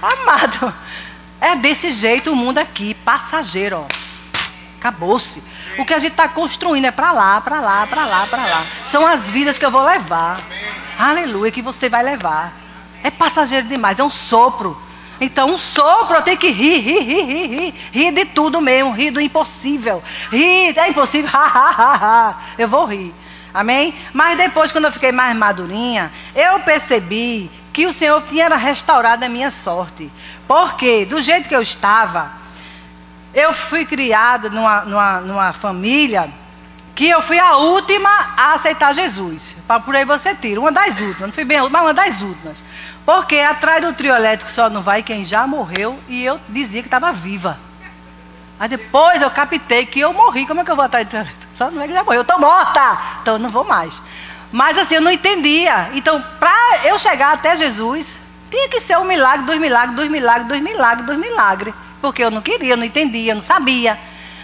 [0.00, 0.74] Amado.
[1.40, 4.02] É desse jeito o mundo aqui, passageiro, ó.
[4.78, 5.42] Acabou-se.
[5.78, 8.66] O que a gente está construindo é para lá, para lá, para lá, para lá.
[8.84, 10.36] São as vidas que eu vou levar.
[10.98, 12.52] Aleluia, que você vai levar.
[13.02, 14.80] É passageiro demais, é um sopro.
[15.20, 17.74] Então, um sopro, eu tenho que rir, rir, rir, rir, rir.
[17.92, 20.02] Rir de tudo mesmo, rir do impossível.
[20.30, 22.36] Rir, é impossível, ha, ha, ha, ha.
[22.58, 23.14] Eu vou rir.
[23.54, 23.94] Amém?
[24.12, 29.28] Mas depois, quando eu fiquei mais madurinha, eu percebi que o Senhor tinha restaurado a
[29.28, 30.10] minha sorte.
[30.48, 32.32] Porque, do jeito que eu estava,
[33.34, 36.30] eu fui criado numa, numa, numa família
[36.94, 39.56] que eu fui a última a aceitar Jesus.
[39.84, 42.22] Por aí você tira, uma das últimas, não fui bem a última, mas uma das
[42.22, 42.62] últimas.
[43.04, 46.88] Porque atrás do trio elétrico só não vai quem já morreu e eu dizia que
[46.88, 47.58] estava viva.
[48.60, 50.46] Aí depois eu captei que eu morri.
[50.46, 51.52] Como é que eu vou atrás do trio elétrico?
[51.56, 52.20] Só não é que já morreu.
[52.20, 52.98] Eu estou morta.
[53.20, 54.02] Então não vou mais.
[54.52, 55.90] Mas assim, eu não entendia.
[55.94, 58.18] Então, para eu chegar até Jesus,
[58.50, 61.74] tinha que ser um milagre, dois milagres, dois milagres, dois milagres, dois milagres.
[62.00, 63.98] Porque eu não queria, não entendia, não sabia.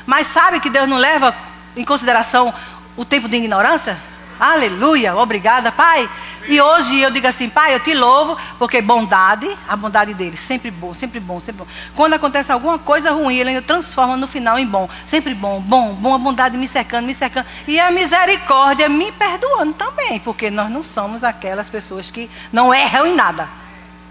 [0.07, 1.35] Mas sabe que Deus não leva
[1.77, 2.53] em consideração
[2.97, 3.99] o tempo de ignorância?
[4.41, 6.09] Aleluia, obrigada, Pai.
[6.49, 10.71] E hoje eu digo assim, Pai, eu te louvo, porque bondade, a bondade dele, sempre
[10.71, 11.71] bom, sempre bom, sempre bom.
[11.95, 14.89] Quando acontece alguma coisa ruim, ele ainda transforma no final em bom.
[15.05, 17.47] Sempre bom, bom, bom, a bondade me cercando, me cercando.
[17.67, 23.07] E a misericórdia me perdoando também, porque nós não somos aquelas pessoas que não erram
[23.07, 23.47] em nada.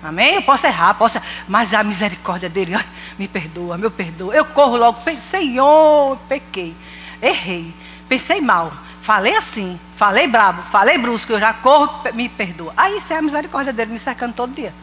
[0.04, 0.36] Amém?
[0.36, 2.86] Eu posso errar, posso, mas a misericórdia dele, ai,
[3.18, 4.36] me perdoa, me perdoa.
[4.36, 6.76] Eu corro logo, Senhor, pequei,
[7.20, 7.74] errei,
[8.08, 8.72] pensei mal.
[9.08, 12.74] Falei assim, falei brabo, falei brusco, eu já corro, me perdoa.
[12.76, 14.74] Aí isso é a misericórdia dele me cercando todo dia.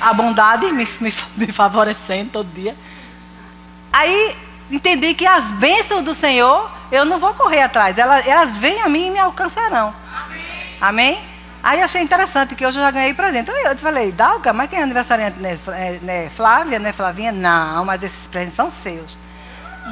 [0.00, 2.76] A bondade me, me, me favorecendo todo dia.
[3.92, 4.36] Aí
[4.70, 7.98] entendi que as bênçãos do Senhor, eu não vou correr atrás.
[7.98, 9.92] Elas, elas vêm a mim e me alcançarão.
[10.80, 11.18] Amém?
[11.60, 13.50] Aí achei interessante que hoje eu já ganhei presente.
[13.50, 15.40] Eu falei, Dalga, mas quem é aniversariante?
[15.40, 17.32] Né, é, né, Flávia, né, Flavinha?
[17.32, 19.18] Não, mas esses presentes são seus.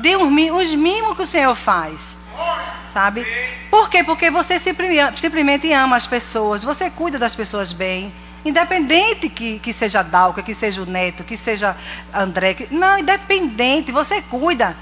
[0.02, 2.16] Dê os mimos que o Senhor faz
[2.92, 3.27] sabe?
[3.70, 4.03] Por quê?
[4.03, 8.12] Porque você simplesmente ama as pessoas, você cuida das pessoas bem.
[8.44, 11.77] Independente que, que seja Dalca, que seja o Neto, que seja
[12.14, 12.55] André.
[12.55, 14.77] Que, não, independente, você cuida.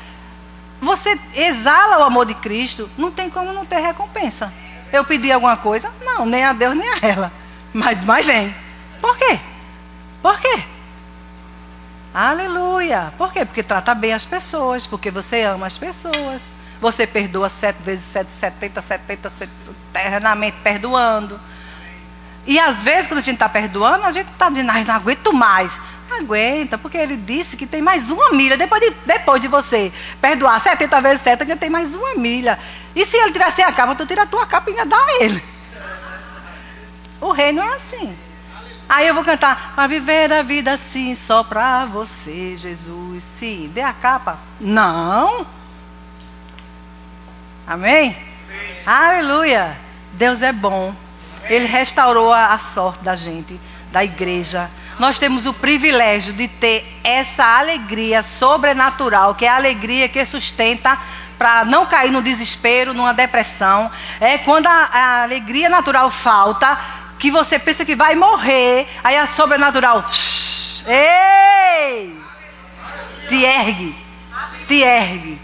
[0.81, 4.53] Você exala o amor de Cristo, não tem como não ter recompensa.
[4.93, 5.91] Eu pedi alguma coisa?
[6.05, 7.33] Não, nem a Deus nem a ela.
[7.73, 8.55] Mas, mas vem.
[9.01, 9.41] Por quê?
[10.23, 10.63] Por quê?
[12.13, 13.13] Aleluia.
[13.19, 13.45] Por quê?
[13.45, 16.53] Porque trata bem as pessoas, porque você ama as pessoas.
[16.85, 19.33] Você perdoa sete vezes sete, setenta, setenta,
[19.91, 21.41] eternamente perdoando.
[22.47, 25.33] E às vezes, quando a gente está perdoando, a gente está dizendo, ai, não aguento
[25.33, 25.81] mais.
[26.11, 28.59] Aguenta, porque ele disse que tem mais uma milha.
[28.59, 32.59] Depois de, depois de você perdoar 70 vezes 7, ainda tem mais uma milha.
[32.95, 35.43] E se ele tivesse a capa, tu tira a tua capa e dá a ele.
[37.19, 38.15] O reino é assim.
[38.87, 43.25] Aí eu vou cantar, para viver a vida assim, só para você, Jesus.
[43.25, 44.39] Sim, dê a capa.
[44.61, 45.64] Não.
[47.67, 48.17] Amém?
[48.47, 48.83] Amém?
[48.87, 49.77] Aleluia.
[50.13, 50.95] Deus é bom.
[51.45, 54.71] Ele restaurou a, a sorte da gente, da igreja.
[54.99, 60.99] Nós temos o privilégio de ter essa alegria sobrenatural, que é a alegria que sustenta
[61.37, 63.91] para não cair no desespero, numa depressão.
[64.21, 66.79] É quando a, a, alegria natural falta,
[67.19, 70.05] que você pensa que vai morrer, aí a sobrenatural.
[70.87, 72.17] Ei!
[73.29, 73.97] Te ergue.
[74.69, 75.44] Te ergue.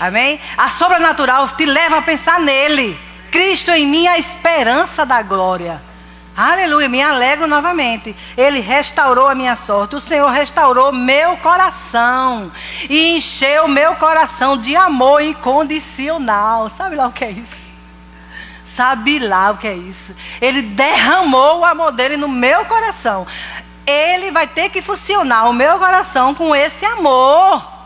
[0.00, 0.40] Amém?
[0.56, 2.98] A sobrenatural te leva a pensar nele.
[3.30, 5.82] Cristo em mim, a esperança da glória.
[6.34, 8.16] Aleluia, me alegro novamente.
[8.34, 9.96] Ele restaurou a minha sorte.
[9.96, 12.50] O Senhor restaurou meu coração
[12.88, 16.70] e encheu meu coração de amor incondicional.
[16.70, 17.60] Sabe lá o que é isso?
[18.74, 20.16] Sabe lá o que é isso?
[20.40, 23.26] Ele derramou o amor dele no meu coração.
[23.86, 27.79] Ele vai ter que funcionar o meu coração com esse amor.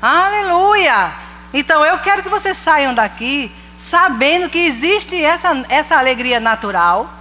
[0.00, 1.12] Aleluia!
[1.52, 7.12] Então eu quero que vocês saiam daqui sabendo que existe essa, essa alegria natural,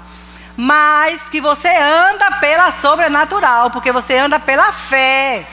[0.56, 5.48] mas que você anda pela sobrenatural, porque você anda pela fé.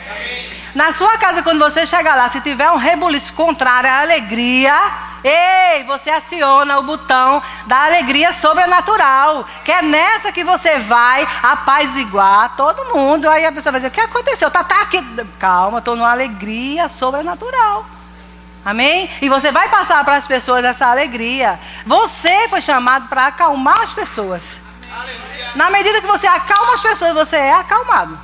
[0.75, 4.75] Na sua casa, quando você chegar lá, se tiver um rebuliço contrário à alegria,
[5.23, 9.47] ei, você aciona o botão da alegria sobrenatural.
[9.65, 13.31] Que é nessa que você vai apaziguar todo mundo.
[13.31, 14.51] Aí a pessoa vai dizer: O que aconteceu?
[14.51, 15.01] Tá, tá aqui.
[15.39, 17.87] Calma, estou numa alegria sobrenatural.
[18.65, 19.09] Amém?
[19.23, 21.61] E você vai passar para as pessoas essa alegria.
[21.87, 24.59] Você foi chamado para acalmar as pessoas.
[25.55, 28.19] Na medida que você acalma as pessoas, você é acalmado.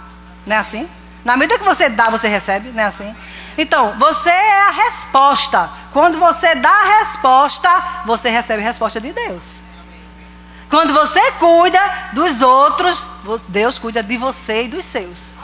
[0.45, 0.89] Não é assim?
[1.25, 3.15] Na medida que você dá, você recebe, não é assim?
[3.57, 5.71] Então, você é a resposta.
[5.93, 7.69] Quando você dá a resposta,
[8.07, 9.43] você recebe a resposta de Deus.
[10.71, 11.81] Quando você cuida
[12.13, 13.11] dos outros,
[13.49, 15.35] Deus cuida de você e dos seus.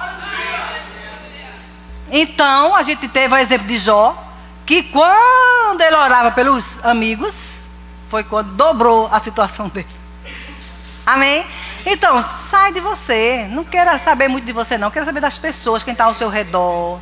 [2.11, 4.17] Então, a gente teve o exemplo de Jó,
[4.65, 7.35] que quando ele orava pelos amigos,
[8.09, 9.89] foi quando dobrou a situação dele.
[11.05, 11.45] Amém?
[11.89, 12.21] Então,
[12.51, 13.47] sai de você.
[13.49, 14.91] Não queira saber muito de você, não.
[14.91, 16.99] Queira saber das pessoas, quem está ao seu redor.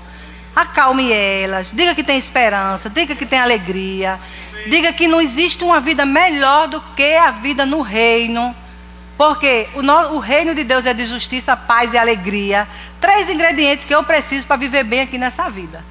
[0.54, 1.72] Acalme elas.
[1.72, 2.90] Diga que tem esperança.
[2.90, 4.20] Diga que tem alegria.
[4.66, 8.54] Diga que não existe uma vida melhor do que a vida no reino.
[9.16, 12.68] Porque o, no, o reino de Deus é de justiça, paz e alegria.
[13.00, 15.82] Três ingredientes que eu preciso para viver bem aqui nessa vida.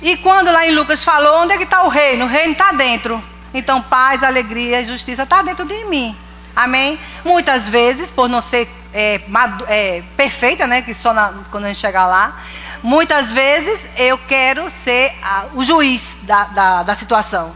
[0.00, 2.26] E quando lá em Lucas falou, onde é que está o reino?
[2.26, 3.20] O reino está dentro.
[3.52, 6.16] Então, paz, alegria e justiça está dentro de mim.
[6.58, 6.98] Amém?
[7.24, 9.20] Muitas vezes, por não ser é,
[9.68, 10.82] é, perfeita, né?
[10.82, 12.42] Que só na, quando a gente chegar lá.
[12.82, 17.54] Muitas vezes eu quero ser a, o juiz da, da, da situação.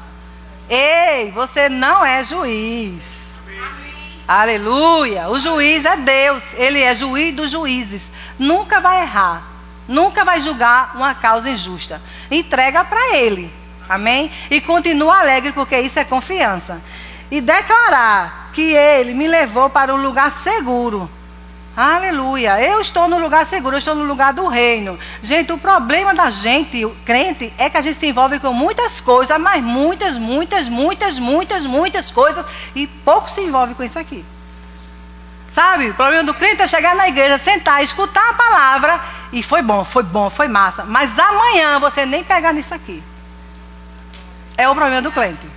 [0.71, 3.03] Ei, você não é juiz.
[4.29, 5.29] Aleluia.
[5.31, 6.55] O juiz é Deus.
[6.55, 8.03] Ele é juiz dos juízes.
[8.39, 9.43] Nunca vai errar.
[9.89, 12.01] Nunca vai julgar uma causa injusta.
[12.31, 13.53] Entrega para ele.
[13.89, 14.31] Amém?
[14.49, 16.81] E continua alegre, porque isso é confiança.
[17.33, 21.11] E declarar que ele me levou para um lugar seguro.
[21.75, 22.63] Aleluia.
[22.63, 24.99] Eu estou no lugar seguro, eu estou no lugar do reino.
[25.23, 29.41] Gente, o problema da gente, crente, é que a gente se envolve com muitas coisas,
[29.41, 34.23] mas muitas, muitas, muitas, muitas, muitas coisas, e pouco se envolve com isso aqui.
[35.49, 35.89] Sabe?
[35.89, 39.01] O problema do crente é chegar na igreja, sentar, escutar a palavra,
[39.33, 40.85] e foi bom, foi bom, foi massa.
[40.85, 43.03] Mas amanhã você nem pegar nisso aqui.
[44.59, 45.52] É o problema do crente.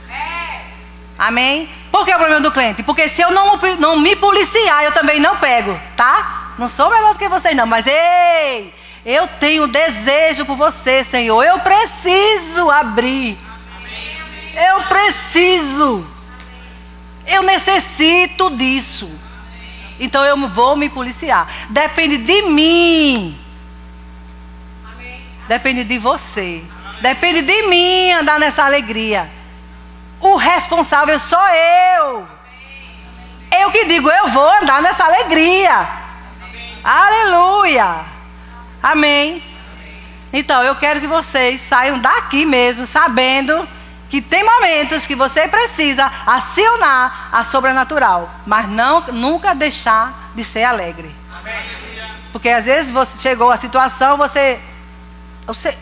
[1.17, 1.69] Amém?
[1.91, 2.83] Por que é o problema do cliente?
[2.83, 6.53] Porque se eu não, não me policiar, eu também não pego, tá?
[6.57, 8.73] Não sou melhor do que vocês, não, mas ei,
[9.05, 11.43] eu tenho desejo por você, Senhor.
[11.43, 13.37] Eu preciso abrir.
[14.55, 16.05] Eu preciso.
[17.27, 19.09] Eu necessito disso.
[19.99, 21.47] Então eu vou me policiar.
[21.69, 23.39] Depende de mim.
[25.47, 26.63] Depende de você.
[27.01, 29.29] Depende de mim andar nessa alegria.
[30.25, 32.27] O responsável sou eu.
[33.61, 35.87] Eu que digo, eu vou andar nessa alegria.
[36.83, 37.97] Aleluia.
[38.81, 39.43] Amém.
[40.33, 43.69] Então, eu quero que vocês saiam daqui mesmo sabendo
[44.09, 50.63] que tem momentos que você precisa acionar a sobrenatural, mas não nunca deixar de ser
[50.63, 51.15] alegre.
[52.31, 54.59] Porque às vezes você chegou a situação, você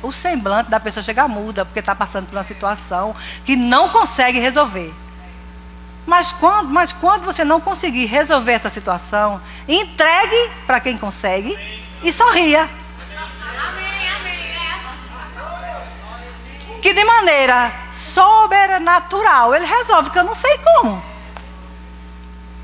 [0.01, 4.39] o semblante da pessoa chega muda, porque está passando por uma situação que não consegue
[4.39, 4.93] resolver.
[6.05, 11.57] Mas quando, mas quando você não conseguir resolver essa situação, entregue para quem consegue
[12.03, 12.69] e sorria.
[16.81, 21.03] Que de maneira sobrenatural ele resolve, que eu não sei como.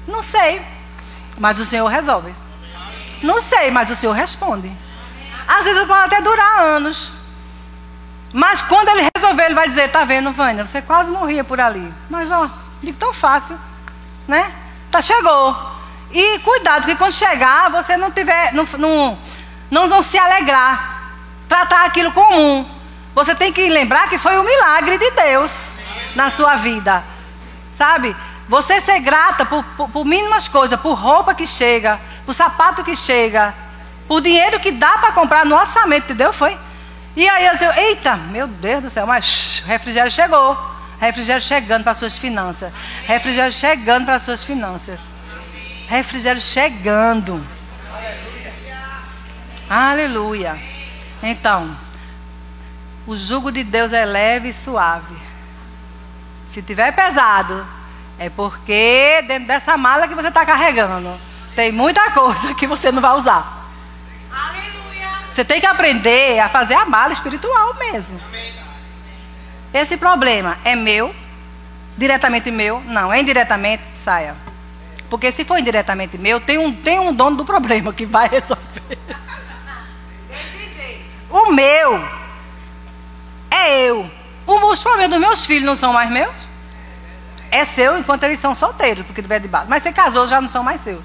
[0.06, 0.62] Não sei,
[1.40, 2.36] mas o Senhor resolve.
[3.24, 4.70] Não sei, mas o Senhor responde.
[5.50, 7.12] Às vezes pode até durar anos.
[8.32, 11.92] Mas quando ele resolver, ele vai dizer, tá vendo, Vânia, você quase morria por ali.
[12.08, 12.48] Mas ó,
[12.84, 13.60] digo tão fácil,
[14.28, 14.54] né?
[14.92, 15.58] Tá, chegou.
[16.12, 19.18] E cuidado, que quando chegar, você não tiver, não, não,
[19.72, 21.14] não, não se alegrar.
[21.48, 22.70] Tratar aquilo comum.
[23.16, 25.52] Você tem que lembrar que foi um milagre de Deus
[26.16, 27.04] na sua vida.
[27.72, 28.16] Sabe?
[28.48, 32.96] Você ser grata por, por, por mínimas coisas, por roupa que chega, por sapato que
[32.96, 33.54] chega,
[34.10, 36.34] o dinheiro que dá para comprar no orçamento, entendeu?
[36.34, 36.58] Foi.
[37.15, 40.58] E aí eu disse, eita, meu Deus do céu, mas refrigério chegou.
[41.00, 42.74] Refrigério chegando para suas finanças.
[43.06, 45.00] Refrigério chegando para suas finanças.
[45.88, 47.41] Refrigério chegando.
[49.69, 50.60] Aleluia.
[51.22, 51.78] Então,
[53.06, 55.15] o jugo de Deus é leve e suave.
[56.52, 57.65] Se tiver pesado,
[58.17, 61.19] é porque dentro dessa mala que você está carregando,
[61.56, 63.59] tem muita coisa que você não vai usar.
[65.39, 68.19] Você tem que aprender a fazer a mala espiritual mesmo.
[69.73, 71.15] Esse problema é meu,
[71.95, 72.82] diretamente meu?
[72.82, 74.36] Não, é indiretamente, saia.
[75.10, 78.97] Porque se for indiretamente meu, tem um, tem um dono do problema que vai resolver.
[81.30, 82.06] O meu
[83.49, 84.12] é eu.
[84.45, 86.36] Os problemas dos meus filhos não são mais meus?
[87.49, 89.67] É seu enquanto eles são solteiros, porque tiver de base.
[89.69, 91.02] Mas você casou, já não são mais seus.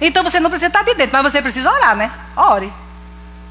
[0.00, 2.10] Então você não precisa estar de dentro, mas você precisa orar, né?
[2.34, 2.72] Ore.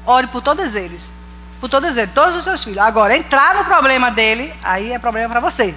[0.08, 1.12] Ore por todos eles.
[1.60, 2.78] Por todos eles, todos os seus filhos.
[2.78, 5.74] Agora, entrar no problema dele, aí é problema para você.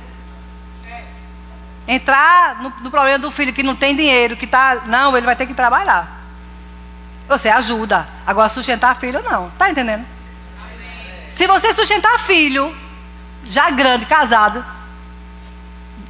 [1.85, 4.83] Entrar no, no, problema do filho que não tem dinheiro, que está.
[4.85, 6.21] Não, ele vai ter que trabalhar.
[7.27, 8.07] Você ajuda.
[8.25, 9.49] Agora, sustentar filho, não.
[9.49, 10.05] Está entendendo?
[11.35, 12.73] Se você sustentar filho,
[13.43, 14.65] já grande, casado,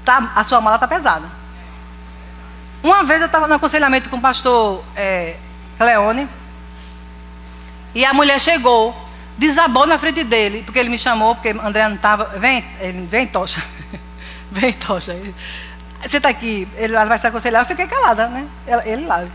[0.05, 1.25] tá, a sua mala está pesada.
[2.83, 5.37] Uma vez eu estava no aconselhamento com o pastor é,
[5.79, 6.29] Leone.
[7.93, 8.95] E a mulher chegou
[9.41, 12.25] desabou na frente dele, porque ele me chamou, porque André não estava.
[12.37, 13.63] Vem, ele, vem, Tocha.
[14.51, 15.17] vem, Tocha.
[16.05, 17.63] Você está aqui, ele vai se aconselhar.
[17.63, 18.47] Eu fiquei calada, né?
[18.85, 19.25] Ele lá.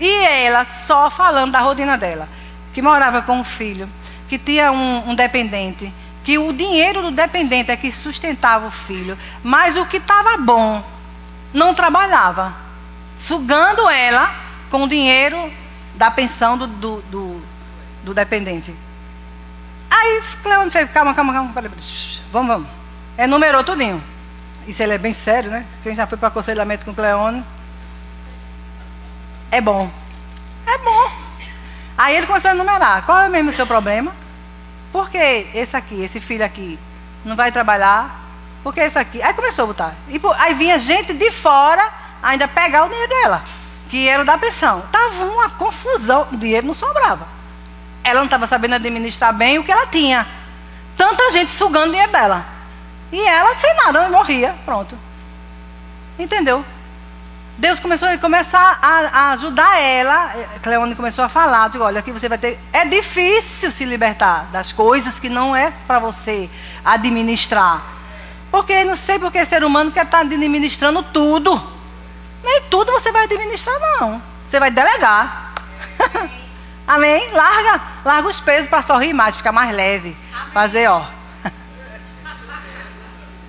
[0.00, 2.28] E ela só falando da rotina dela,
[2.72, 3.88] que morava com um filho,
[4.28, 5.94] que tinha um, um dependente,
[6.24, 10.82] que o dinheiro do dependente é que sustentava o filho, mas o que estava bom
[11.52, 12.52] não trabalhava,
[13.16, 14.34] sugando ela
[14.70, 15.52] com o dinheiro
[15.94, 17.42] da pensão do, do, do,
[18.02, 18.74] do dependente.
[19.90, 22.68] Aí Cleone fez, calma, calma, calma, vamos, vamos.
[23.16, 24.02] É numerou tudinho.
[24.66, 25.66] Isso ele é bem sério, né?
[25.82, 27.44] Quem já foi para aconselhamento com Cleone.
[29.50, 29.90] É bom.
[30.66, 31.10] É bom.
[31.96, 33.04] Aí ele começou a numerar.
[33.04, 34.12] Qual é mesmo o seu problema?
[34.90, 35.18] Por que
[35.54, 36.78] esse aqui, esse filho aqui,
[37.24, 38.20] não vai trabalhar?
[38.62, 39.20] Por que esse aqui?
[39.22, 39.94] Aí começou a botar.
[40.08, 41.86] E, aí vinha gente de fora
[42.22, 43.42] ainda pegar o dinheiro dela,
[43.90, 44.82] que era da pensão.
[44.92, 47.26] Tava uma confusão, o dinheiro não sobrava.
[48.04, 50.26] Ela não estava sabendo administrar bem o que ela tinha.
[50.96, 52.44] Tanta gente sugando o dinheiro dela.
[53.10, 54.98] E ela sem nada, morria, pronto.
[56.18, 56.64] Entendeu?
[57.58, 60.32] Deus começou a começar a, ajudar ela.
[60.62, 62.58] Cleone começou a falar, digo, olha, aqui você vai ter.
[62.72, 66.48] É difícil se libertar das coisas que não é para você
[66.84, 67.82] administrar.
[68.50, 71.60] Porque não sei porque ser humano quer estar tá administrando tudo.
[72.42, 74.22] Nem tudo você vai administrar, não.
[74.46, 75.54] Você vai delegar.
[76.86, 77.30] Amém?
[77.32, 80.16] Larga, larga os pesos para sorrir mais, ficar mais leve.
[80.52, 81.04] Fazer, ó.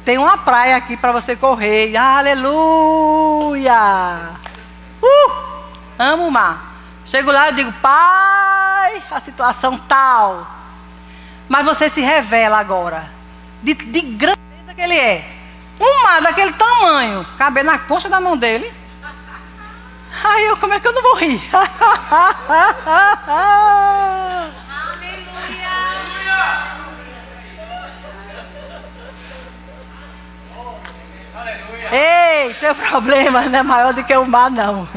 [0.06, 1.96] Tem uma praia aqui para você correr.
[1.96, 3.74] Aleluia!
[5.02, 5.32] Uh!
[5.98, 6.74] Amo o mar.
[7.06, 10.48] Chego lá e digo, pai, a situação tal.
[11.50, 13.12] Mas você se revela agora.
[13.62, 15.26] De, de grandeza que ele é.
[15.80, 18.72] Um mar daquele tamanho, caber na coxa da mão dele.
[20.22, 21.42] Aí eu, como é que eu não vou rir?
[31.92, 34.88] Ei, teu problema não é maior do que o mar, não.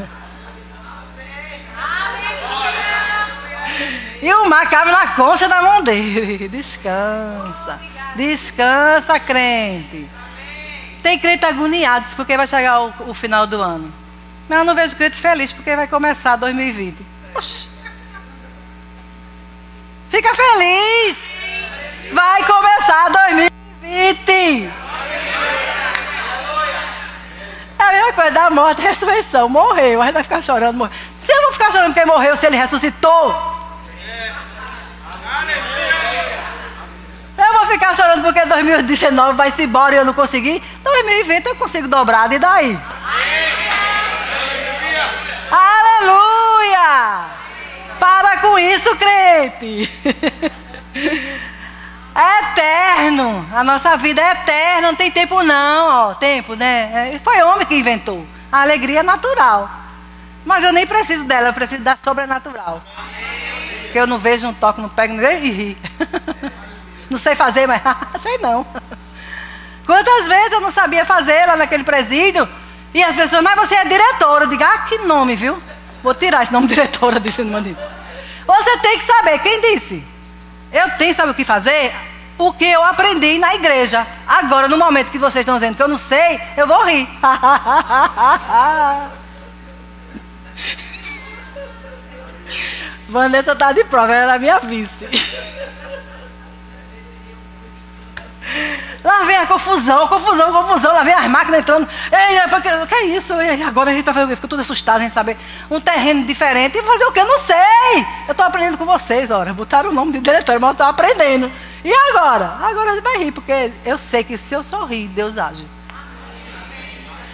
[4.21, 6.47] E o mar cabe na concha da mão dele.
[6.49, 7.79] Descansa.
[8.15, 10.09] Descansa, crente.
[11.03, 13.93] Tem crente agoniados porque vai chegar o, o, final do ano.
[14.47, 16.97] Mas eu não vejo crente feliz porque vai começar 2020.
[17.35, 17.69] Oxi.
[20.09, 21.17] Fica feliz.
[22.13, 24.71] Vai começar 2020.
[27.79, 29.49] É a mesma coisa da morte e ressurreição.
[29.49, 30.77] Morreu, gente vai ficar chorando.
[30.77, 30.93] Morreu.
[31.19, 33.57] Se eu vou ficar chorando porque morreu, se ele ressuscitou.
[37.37, 40.63] Eu vou ficar chorando porque 2019 vai se embora e eu não consegui.
[40.83, 42.79] 2020 eu consigo dobrar, e daí?
[45.51, 47.25] Aleluia!
[47.99, 49.91] Para com isso, crente.
[52.17, 53.47] É eterno.
[53.53, 56.13] A nossa vida é eterna, não tem tempo não, ó.
[56.15, 57.13] Tempo, né?
[57.13, 58.25] É, foi homem que inventou.
[58.51, 59.69] A alegria é natural.
[60.43, 62.81] Mas eu nem preciso dela, eu preciso da sobrenatural.
[63.83, 65.77] Porque eu não vejo, não toco, não pego ninguém e ri.
[67.09, 67.81] Não sei fazer, mas
[68.21, 68.67] sei não.
[69.85, 72.45] Quantas vezes eu não sabia fazer lá naquele presídio?
[72.93, 74.45] E as pessoas, mas você é diretora.
[74.45, 75.61] Eu digo, ah, que nome, viu?
[76.03, 80.03] Vou tirar esse nome diretora, disse o Você tem que saber, quem disse?
[80.71, 81.93] Eu tenho, sabe o que fazer?
[82.37, 84.05] O que eu aprendi na igreja.
[84.27, 87.07] Agora, no momento que vocês estão dizendo que eu não sei, eu vou rir.
[93.09, 95.07] Vanessa está de prova, ela era minha vice.
[99.07, 100.91] Lá vem a confusão, confusão, confusão.
[100.91, 101.87] Lá vem as máquinas entrando.
[102.11, 103.33] Ei, o que é isso?
[103.41, 104.35] E agora a gente quê?
[104.35, 105.37] Fico tudo assustado, a gente saber.
[105.71, 106.77] Um terreno diferente.
[106.77, 107.21] E fazer o quê?
[107.21, 108.05] Eu não sei.
[108.27, 109.53] Eu estou aprendendo com vocês, ora.
[109.53, 111.49] Botaram o nome de diretor, mas eu estou aprendendo.
[111.85, 112.57] E agora?
[112.61, 115.65] Agora ele vai rir, porque eu sei que se eu sorrir, Deus age.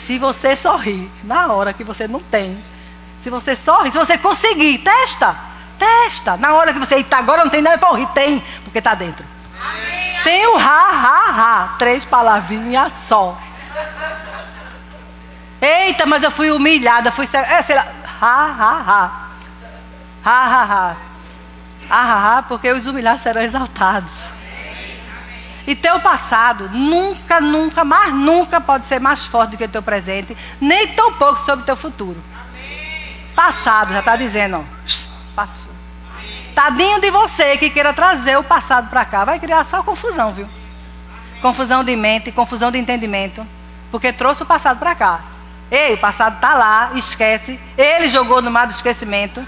[0.05, 2.63] Se você sorrir na hora que você não tem,
[3.19, 5.36] se você sorri, se você conseguir, testa.
[5.80, 6.38] Testa.
[6.38, 9.26] Na hora que você, agora não tem nada para rir, tem, porque está dentro.
[10.24, 11.76] Tem o ha, ha, ha.
[11.78, 13.38] Três palavrinhas só.
[15.61, 17.28] Eita, mas eu fui humilhada, fui.
[17.34, 17.88] É, sei lá.
[18.21, 19.30] Ha, ha, ha.
[20.26, 20.95] Ha, ha, ha.
[21.89, 24.11] Ha, ha, ha, porque os humilhados serão exaltados.
[25.65, 29.82] E teu passado nunca, nunca, mais nunca pode ser mais forte do que o teu
[29.82, 32.21] presente, nem tão pouco sobre o teu futuro.
[33.36, 34.63] Passado, já está dizendo, ó,
[35.36, 35.72] passou.
[36.54, 40.47] Tadinho de você que queira trazer o passado para cá, vai criar só confusão, viu?
[41.41, 43.45] Confusão de mente, confusão de entendimento,
[43.91, 45.22] porque trouxe o passado para cá.
[45.72, 47.60] Ei, o passado está lá, esquece.
[47.76, 49.45] Ele jogou no mar do esquecimento.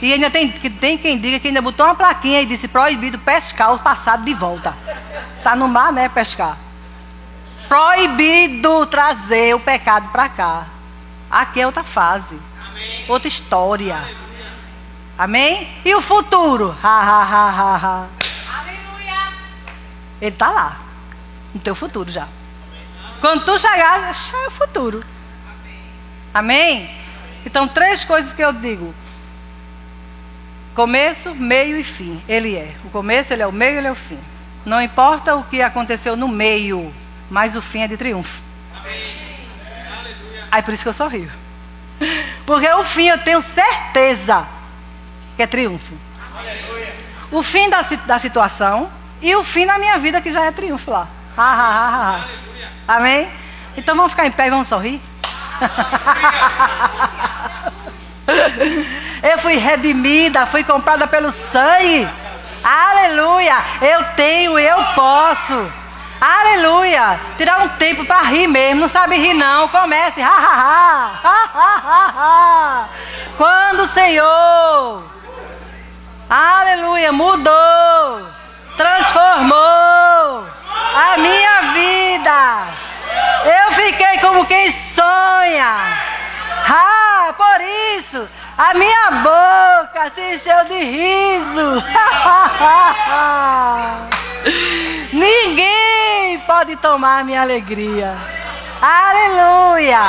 [0.00, 3.72] E ainda tem, tem quem diga que ainda botou uma plaquinha e disse proibido pescar
[3.72, 4.74] o passado de volta.
[5.44, 6.56] Tá no mar, né, pescar.
[7.68, 10.66] Proibido trazer o pecado para cá.
[11.30, 12.36] Aqui é outra fase.
[13.06, 14.04] Outra história.
[15.16, 15.68] Amém?
[15.84, 16.76] E o futuro?
[16.82, 18.08] Ha, ha, ha, ha, ha.
[18.58, 19.32] Aleluia.
[20.20, 20.78] Ele está lá.
[21.54, 22.28] No teu futuro já.
[23.20, 25.04] Quando tu chegar, é o futuro.
[26.32, 26.90] Amém?
[27.44, 28.94] Então, três coisas que eu digo.
[30.74, 32.22] Começo, meio e fim.
[32.26, 32.74] Ele é.
[32.84, 34.18] O começo, ele é o meio, ele é o fim.
[34.64, 36.92] Não importa o que aconteceu no meio,
[37.28, 38.42] mas o fim é de triunfo.
[38.74, 39.22] Amém.
[40.50, 41.30] Aí por isso que eu sorrio.
[42.46, 44.46] Porque o fim eu tenho certeza
[45.36, 45.94] que é triunfo.
[47.30, 50.90] O fim da, da situação e o fim da minha vida que já é triunfo
[50.90, 51.08] lá.
[52.86, 53.28] Amém?
[53.76, 55.00] Então vamos ficar em pé e vamos sorrir.
[59.22, 62.08] Eu fui redimida, fui comprada pelo sangue.
[62.62, 63.56] Aleluia!
[63.80, 65.72] Eu tenho, eu posso.
[66.20, 67.18] Aleluia!
[67.36, 69.68] Tirar um tempo para rir mesmo, não sabe rir não.
[69.68, 70.20] Comece.
[73.36, 75.04] Quando o Senhor,
[76.32, 78.26] aleluia, mudou,
[78.76, 80.46] transformou
[80.94, 82.68] a minha vida.
[83.44, 85.76] Eu fiquei como quem sonha.
[86.68, 87.60] Ah, por
[87.98, 88.26] isso
[88.56, 91.82] a minha boca se encheu de riso.
[95.12, 98.16] Ninguém pode tomar minha alegria.
[98.80, 100.00] Aleluia!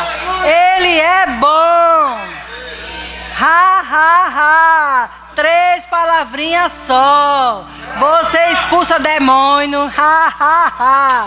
[0.45, 2.17] Ele é bom.
[3.39, 5.22] Ha, ha, ha.
[5.35, 7.65] Três palavrinhas só.
[7.99, 9.91] Você expulsa demônio.
[9.97, 11.25] Ha, ha, ha.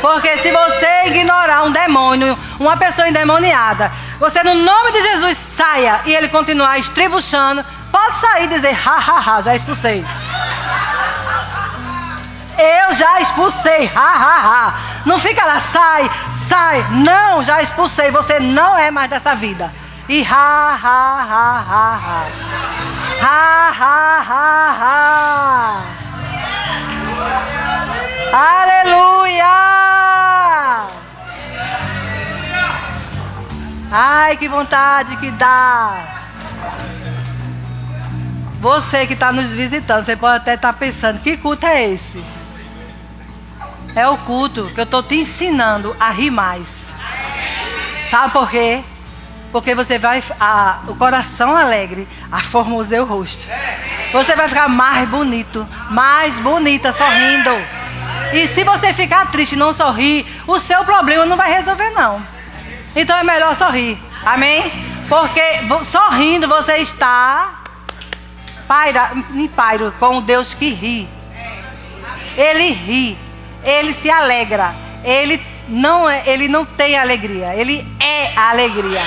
[0.00, 6.00] Porque se você ignorar um demônio, uma pessoa endemoniada, você no nome de Jesus saia
[6.04, 10.04] e ele continuar estribuchando, pode sair e dizer, ha, ha, ha, já expulsei.
[12.58, 14.74] Eu já expulsei, ha, ha, ha.
[15.04, 16.10] Não fica lá, sai,
[16.48, 16.84] sai.
[16.90, 19.70] Não, já expulsei, você não é mais dessa vida.
[20.08, 22.26] E ha, ha, ha, ha, ha.
[23.20, 25.96] Ha, ha, ha, ha.
[28.32, 29.56] Aleluia!
[33.90, 35.98] Ai, que vontade que dá.
[38.60, 42.22] Você que está nos visitando, você pode até estar tá pensando: que culto é esse?
[43.92, 46.68] É o culto que eu estou te ensinando a rir mais.
[48.08, 48.84] Sabe por quê?
[49.56, 50.22] Porque você vai.
[50.38, 53.48] A, o coração alegre aformoseia o rosto.
[54.12, 57.52] Você vai ficar mais bonito, mais bonita, sorrindo.
[58.34, 62.22] E se você ficar triste e não sorrir, o seu problema não vai resolver, não.
[62.94, 63.98] Então é melhor sorrir.
[64.26, 64.70] Amém?
[65.08, 65.40] Porque
[65.90, 67.62] sorrindo você está
[68.68, 71.08] paira, em pairo com o Deus que ri.
[72.36, 73.18] Ele ri,
[73.64, 79.02] ele se alegra, ele não, é, ele não tem alegria, ele é a alegria.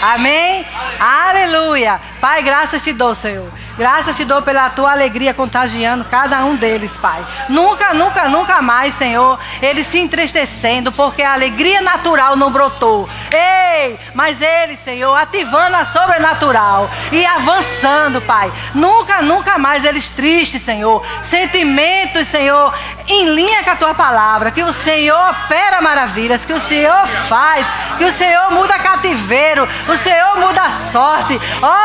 [0.00, 0.64] Amém?
[0.98, 2.00] Aleluia.
[2.20, 3.50] Pai, graças te dou, Senhor.
[3.78, 7.24] Graças te dou pela tua alegria contagiando cada um deles, Pai.
[7.48, 13.08] Nunca, nunca, nunca mais, Senhor, eles se entristecendo porque a alegria natural não brotou.
[13.32, 18.52] Ei, mas eles, Senhor, ativando a sobrenatural e avançando, Pai.
[18.74, 21.06] Nunca, nunca mais eles tristes, Senhor.
[21.30, 22.74] Sentimentos, Senhor,
[23.06, 24.50] em linha com a tua palavra.
[24.50, 27.64] Que o Senhor opera maravilhas, que o Senhor faz,
[27.96, 31.40] que o Senhor muda cativeiro, o Senhor muda sorte.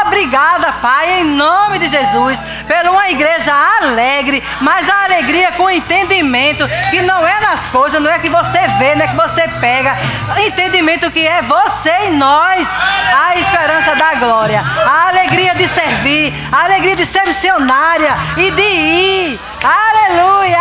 [0.07, 5.69] Obrigada, Pai, em nome de de Jesus, pela uma igreja alegre, mas a alegria com
[5.69, 9.47] entendimento, que não é nas coisas, não é que você vê, não é que você
[9.59, 9.97] pega,
[10.45, 12.65] entendimento que é você e nós,
[13.13, 18.61] a esperança da glória, a alegria de servir, a alegria de ser missionária e de
[18.61, 20.59] ir, aleluia,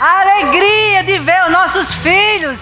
[0.00, 2.58] a alegria de ver os nossos filhos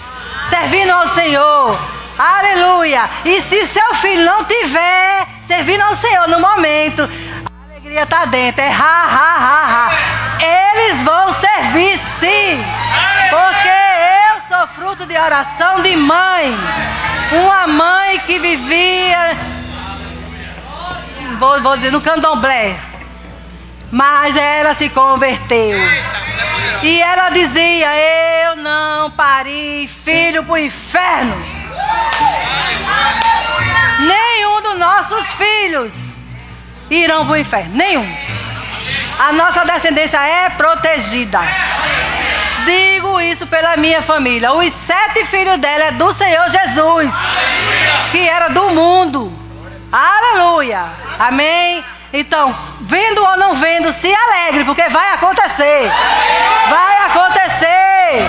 [0.49, 2.01] servindo ao Senhor.
[2.19, 3.09] Aleluia!
[3.25, 8.63] E se seu filho não tiver servindo ao Senhor no momento, a alegria está dentro.
[8.63, 10.41] É ha, ha, ha, ha.
[10.41, 12.65] Eles vão servir sim.
[13.29, 13.69] Porque
[14.29, 16.57] eu sou fruto de oração de mãe.
[17.33, 19.37] Uma mãe que vivia.
[21.41, 22.77] Vou, vou dizer, no candomblé.
[23.91, 25.81] Mas ela se converteu.
[26.85, 27.89] E ela dizia:
[28.47, 31.61] Eu não pari filho para o inferno.
[34.71, 35.93] Dos nossos filhos
[36.89, 37.75] irão para o inferno.
[37.75, 38.07] Nenhum.
[39.19, 41.41] A nossa descendência é protegida.
[42.65, 44.53] Digo isso pela minha família.
[44.53, 47.13] Os sete filhos dela é do Senhor Jesus,
[48.13, 49.33] que era do mundo.
[49.91, 50.85] Aleluia.
[51.19, 51.85] Amém?
[52.13, 55.91] Então, vendo ou não vendo, se alegre, porque vai acontecer.
[56.69, 58.23] Vai acontecer.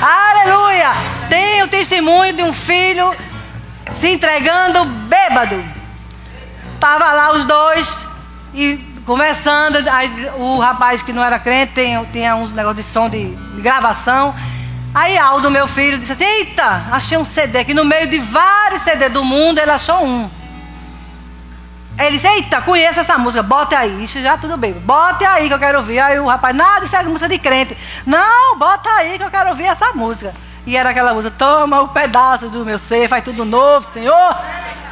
[0.00, 0.92] Aleluia.
[1.28, 3.14] Tem o testemunho de um filho
[3.98, 5.62] se entregando bêbado.
[6.78, 8.06] Tava lá os dois
[8.54, 9.78] e conversando.
[9.90, 13.60] Aí o rapaz que não era crente tem, tinha uns negócios de som de, de
[13.60, 14.34] gravação.
[14.94, 18.82] Aí Aldo, meu filho, disse assim: Eita, achei um CD aqui no meio de vários
[18.82, 20.30] CD do mundo, ele achou um.
[21.98, 24.02] Ele disse: Eita, conheço essa música, bote aí.
[24.02, 26.00] Isso já tudo bem, bote aí que eu quero ouvir.
[26.00, 27.76] Aí o rapaz: Nada, isso é música de crente.
[28.06, 30.34] Não, bota aí que eu quero ouvir essa música.
[30.70, 34.36] E era aquela música: Toma o um pedaço do meu ser, faz tudo novo, Senhor.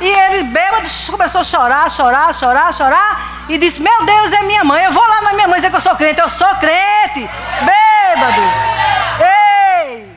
[0.00, 3.44] E ele, bêbado, começou a chorar, chorar, chorar, chorar.
[3.48, 4.82] E disse: Meu Deus, é minha mãe.
[4.82, 6.18] Eu vou lá na minha mãe dizer que eu sou crente.
[6.18, 7.30] Eu sou crente.
[7.60, 8.40] Bêbado.
[9.20, 10.10] Ei!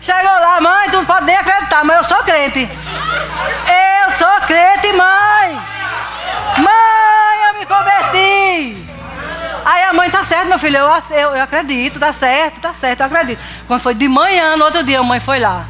[0.00, 2.68] Chegou lá, mãe, tu não pode nem acreditar, mas eu sou crente.
[2.68, 5.62] Eu sou crente, mãe
[7.46, 8.84] eu me converti.
[9.64, 13.00] Aí a mãe, tá certo, meu filho, eu, eu, eu acredito, tá certo, tá certo,
[13.00, 13.40] eu acredito.
[13.66, 15.64] Quando foi de manhã, no outro dia, a mãe foi lá.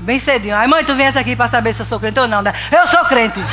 [0.00, 0.56] Bem cedinho.
[0.56, 2.52] Aí, mãe, tu viesse aqui para saber se eu sou crente ou não, né?
[2.70, 3.38] Eu sou crente.
[3.38, 3.46] Uhul!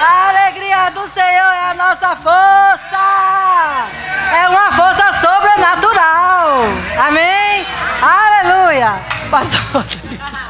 [0.00, 3.88] A alegria do Senhor é a nossa força.
[4.32, 6.64] É uma força sobrenatural.
[6.98, 7.66] Amém?
[8.00, 9.00] Aleluia.
[9.28, 10.41] Pastor Vamos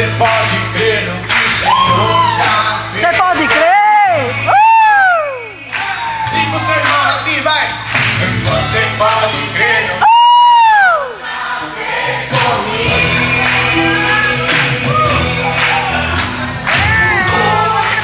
[0.00, 3.04] Você pode crer no que o Senhor já fez.
[3.04, 4.32] Você pode crer!
[4.48, 4.56] Uh!
[6.52, 7.68] você fala assim, vai!
[8.46, 10.06] Você pode crer no que
[11.20, 11.36] já.
[12.16, 12.38] Você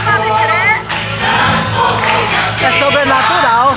[0.05, 0.77] pode crer?
[2.63, 3.75] É sobrenatural.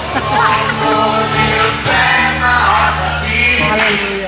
[3.71, 4.18] Aleluia.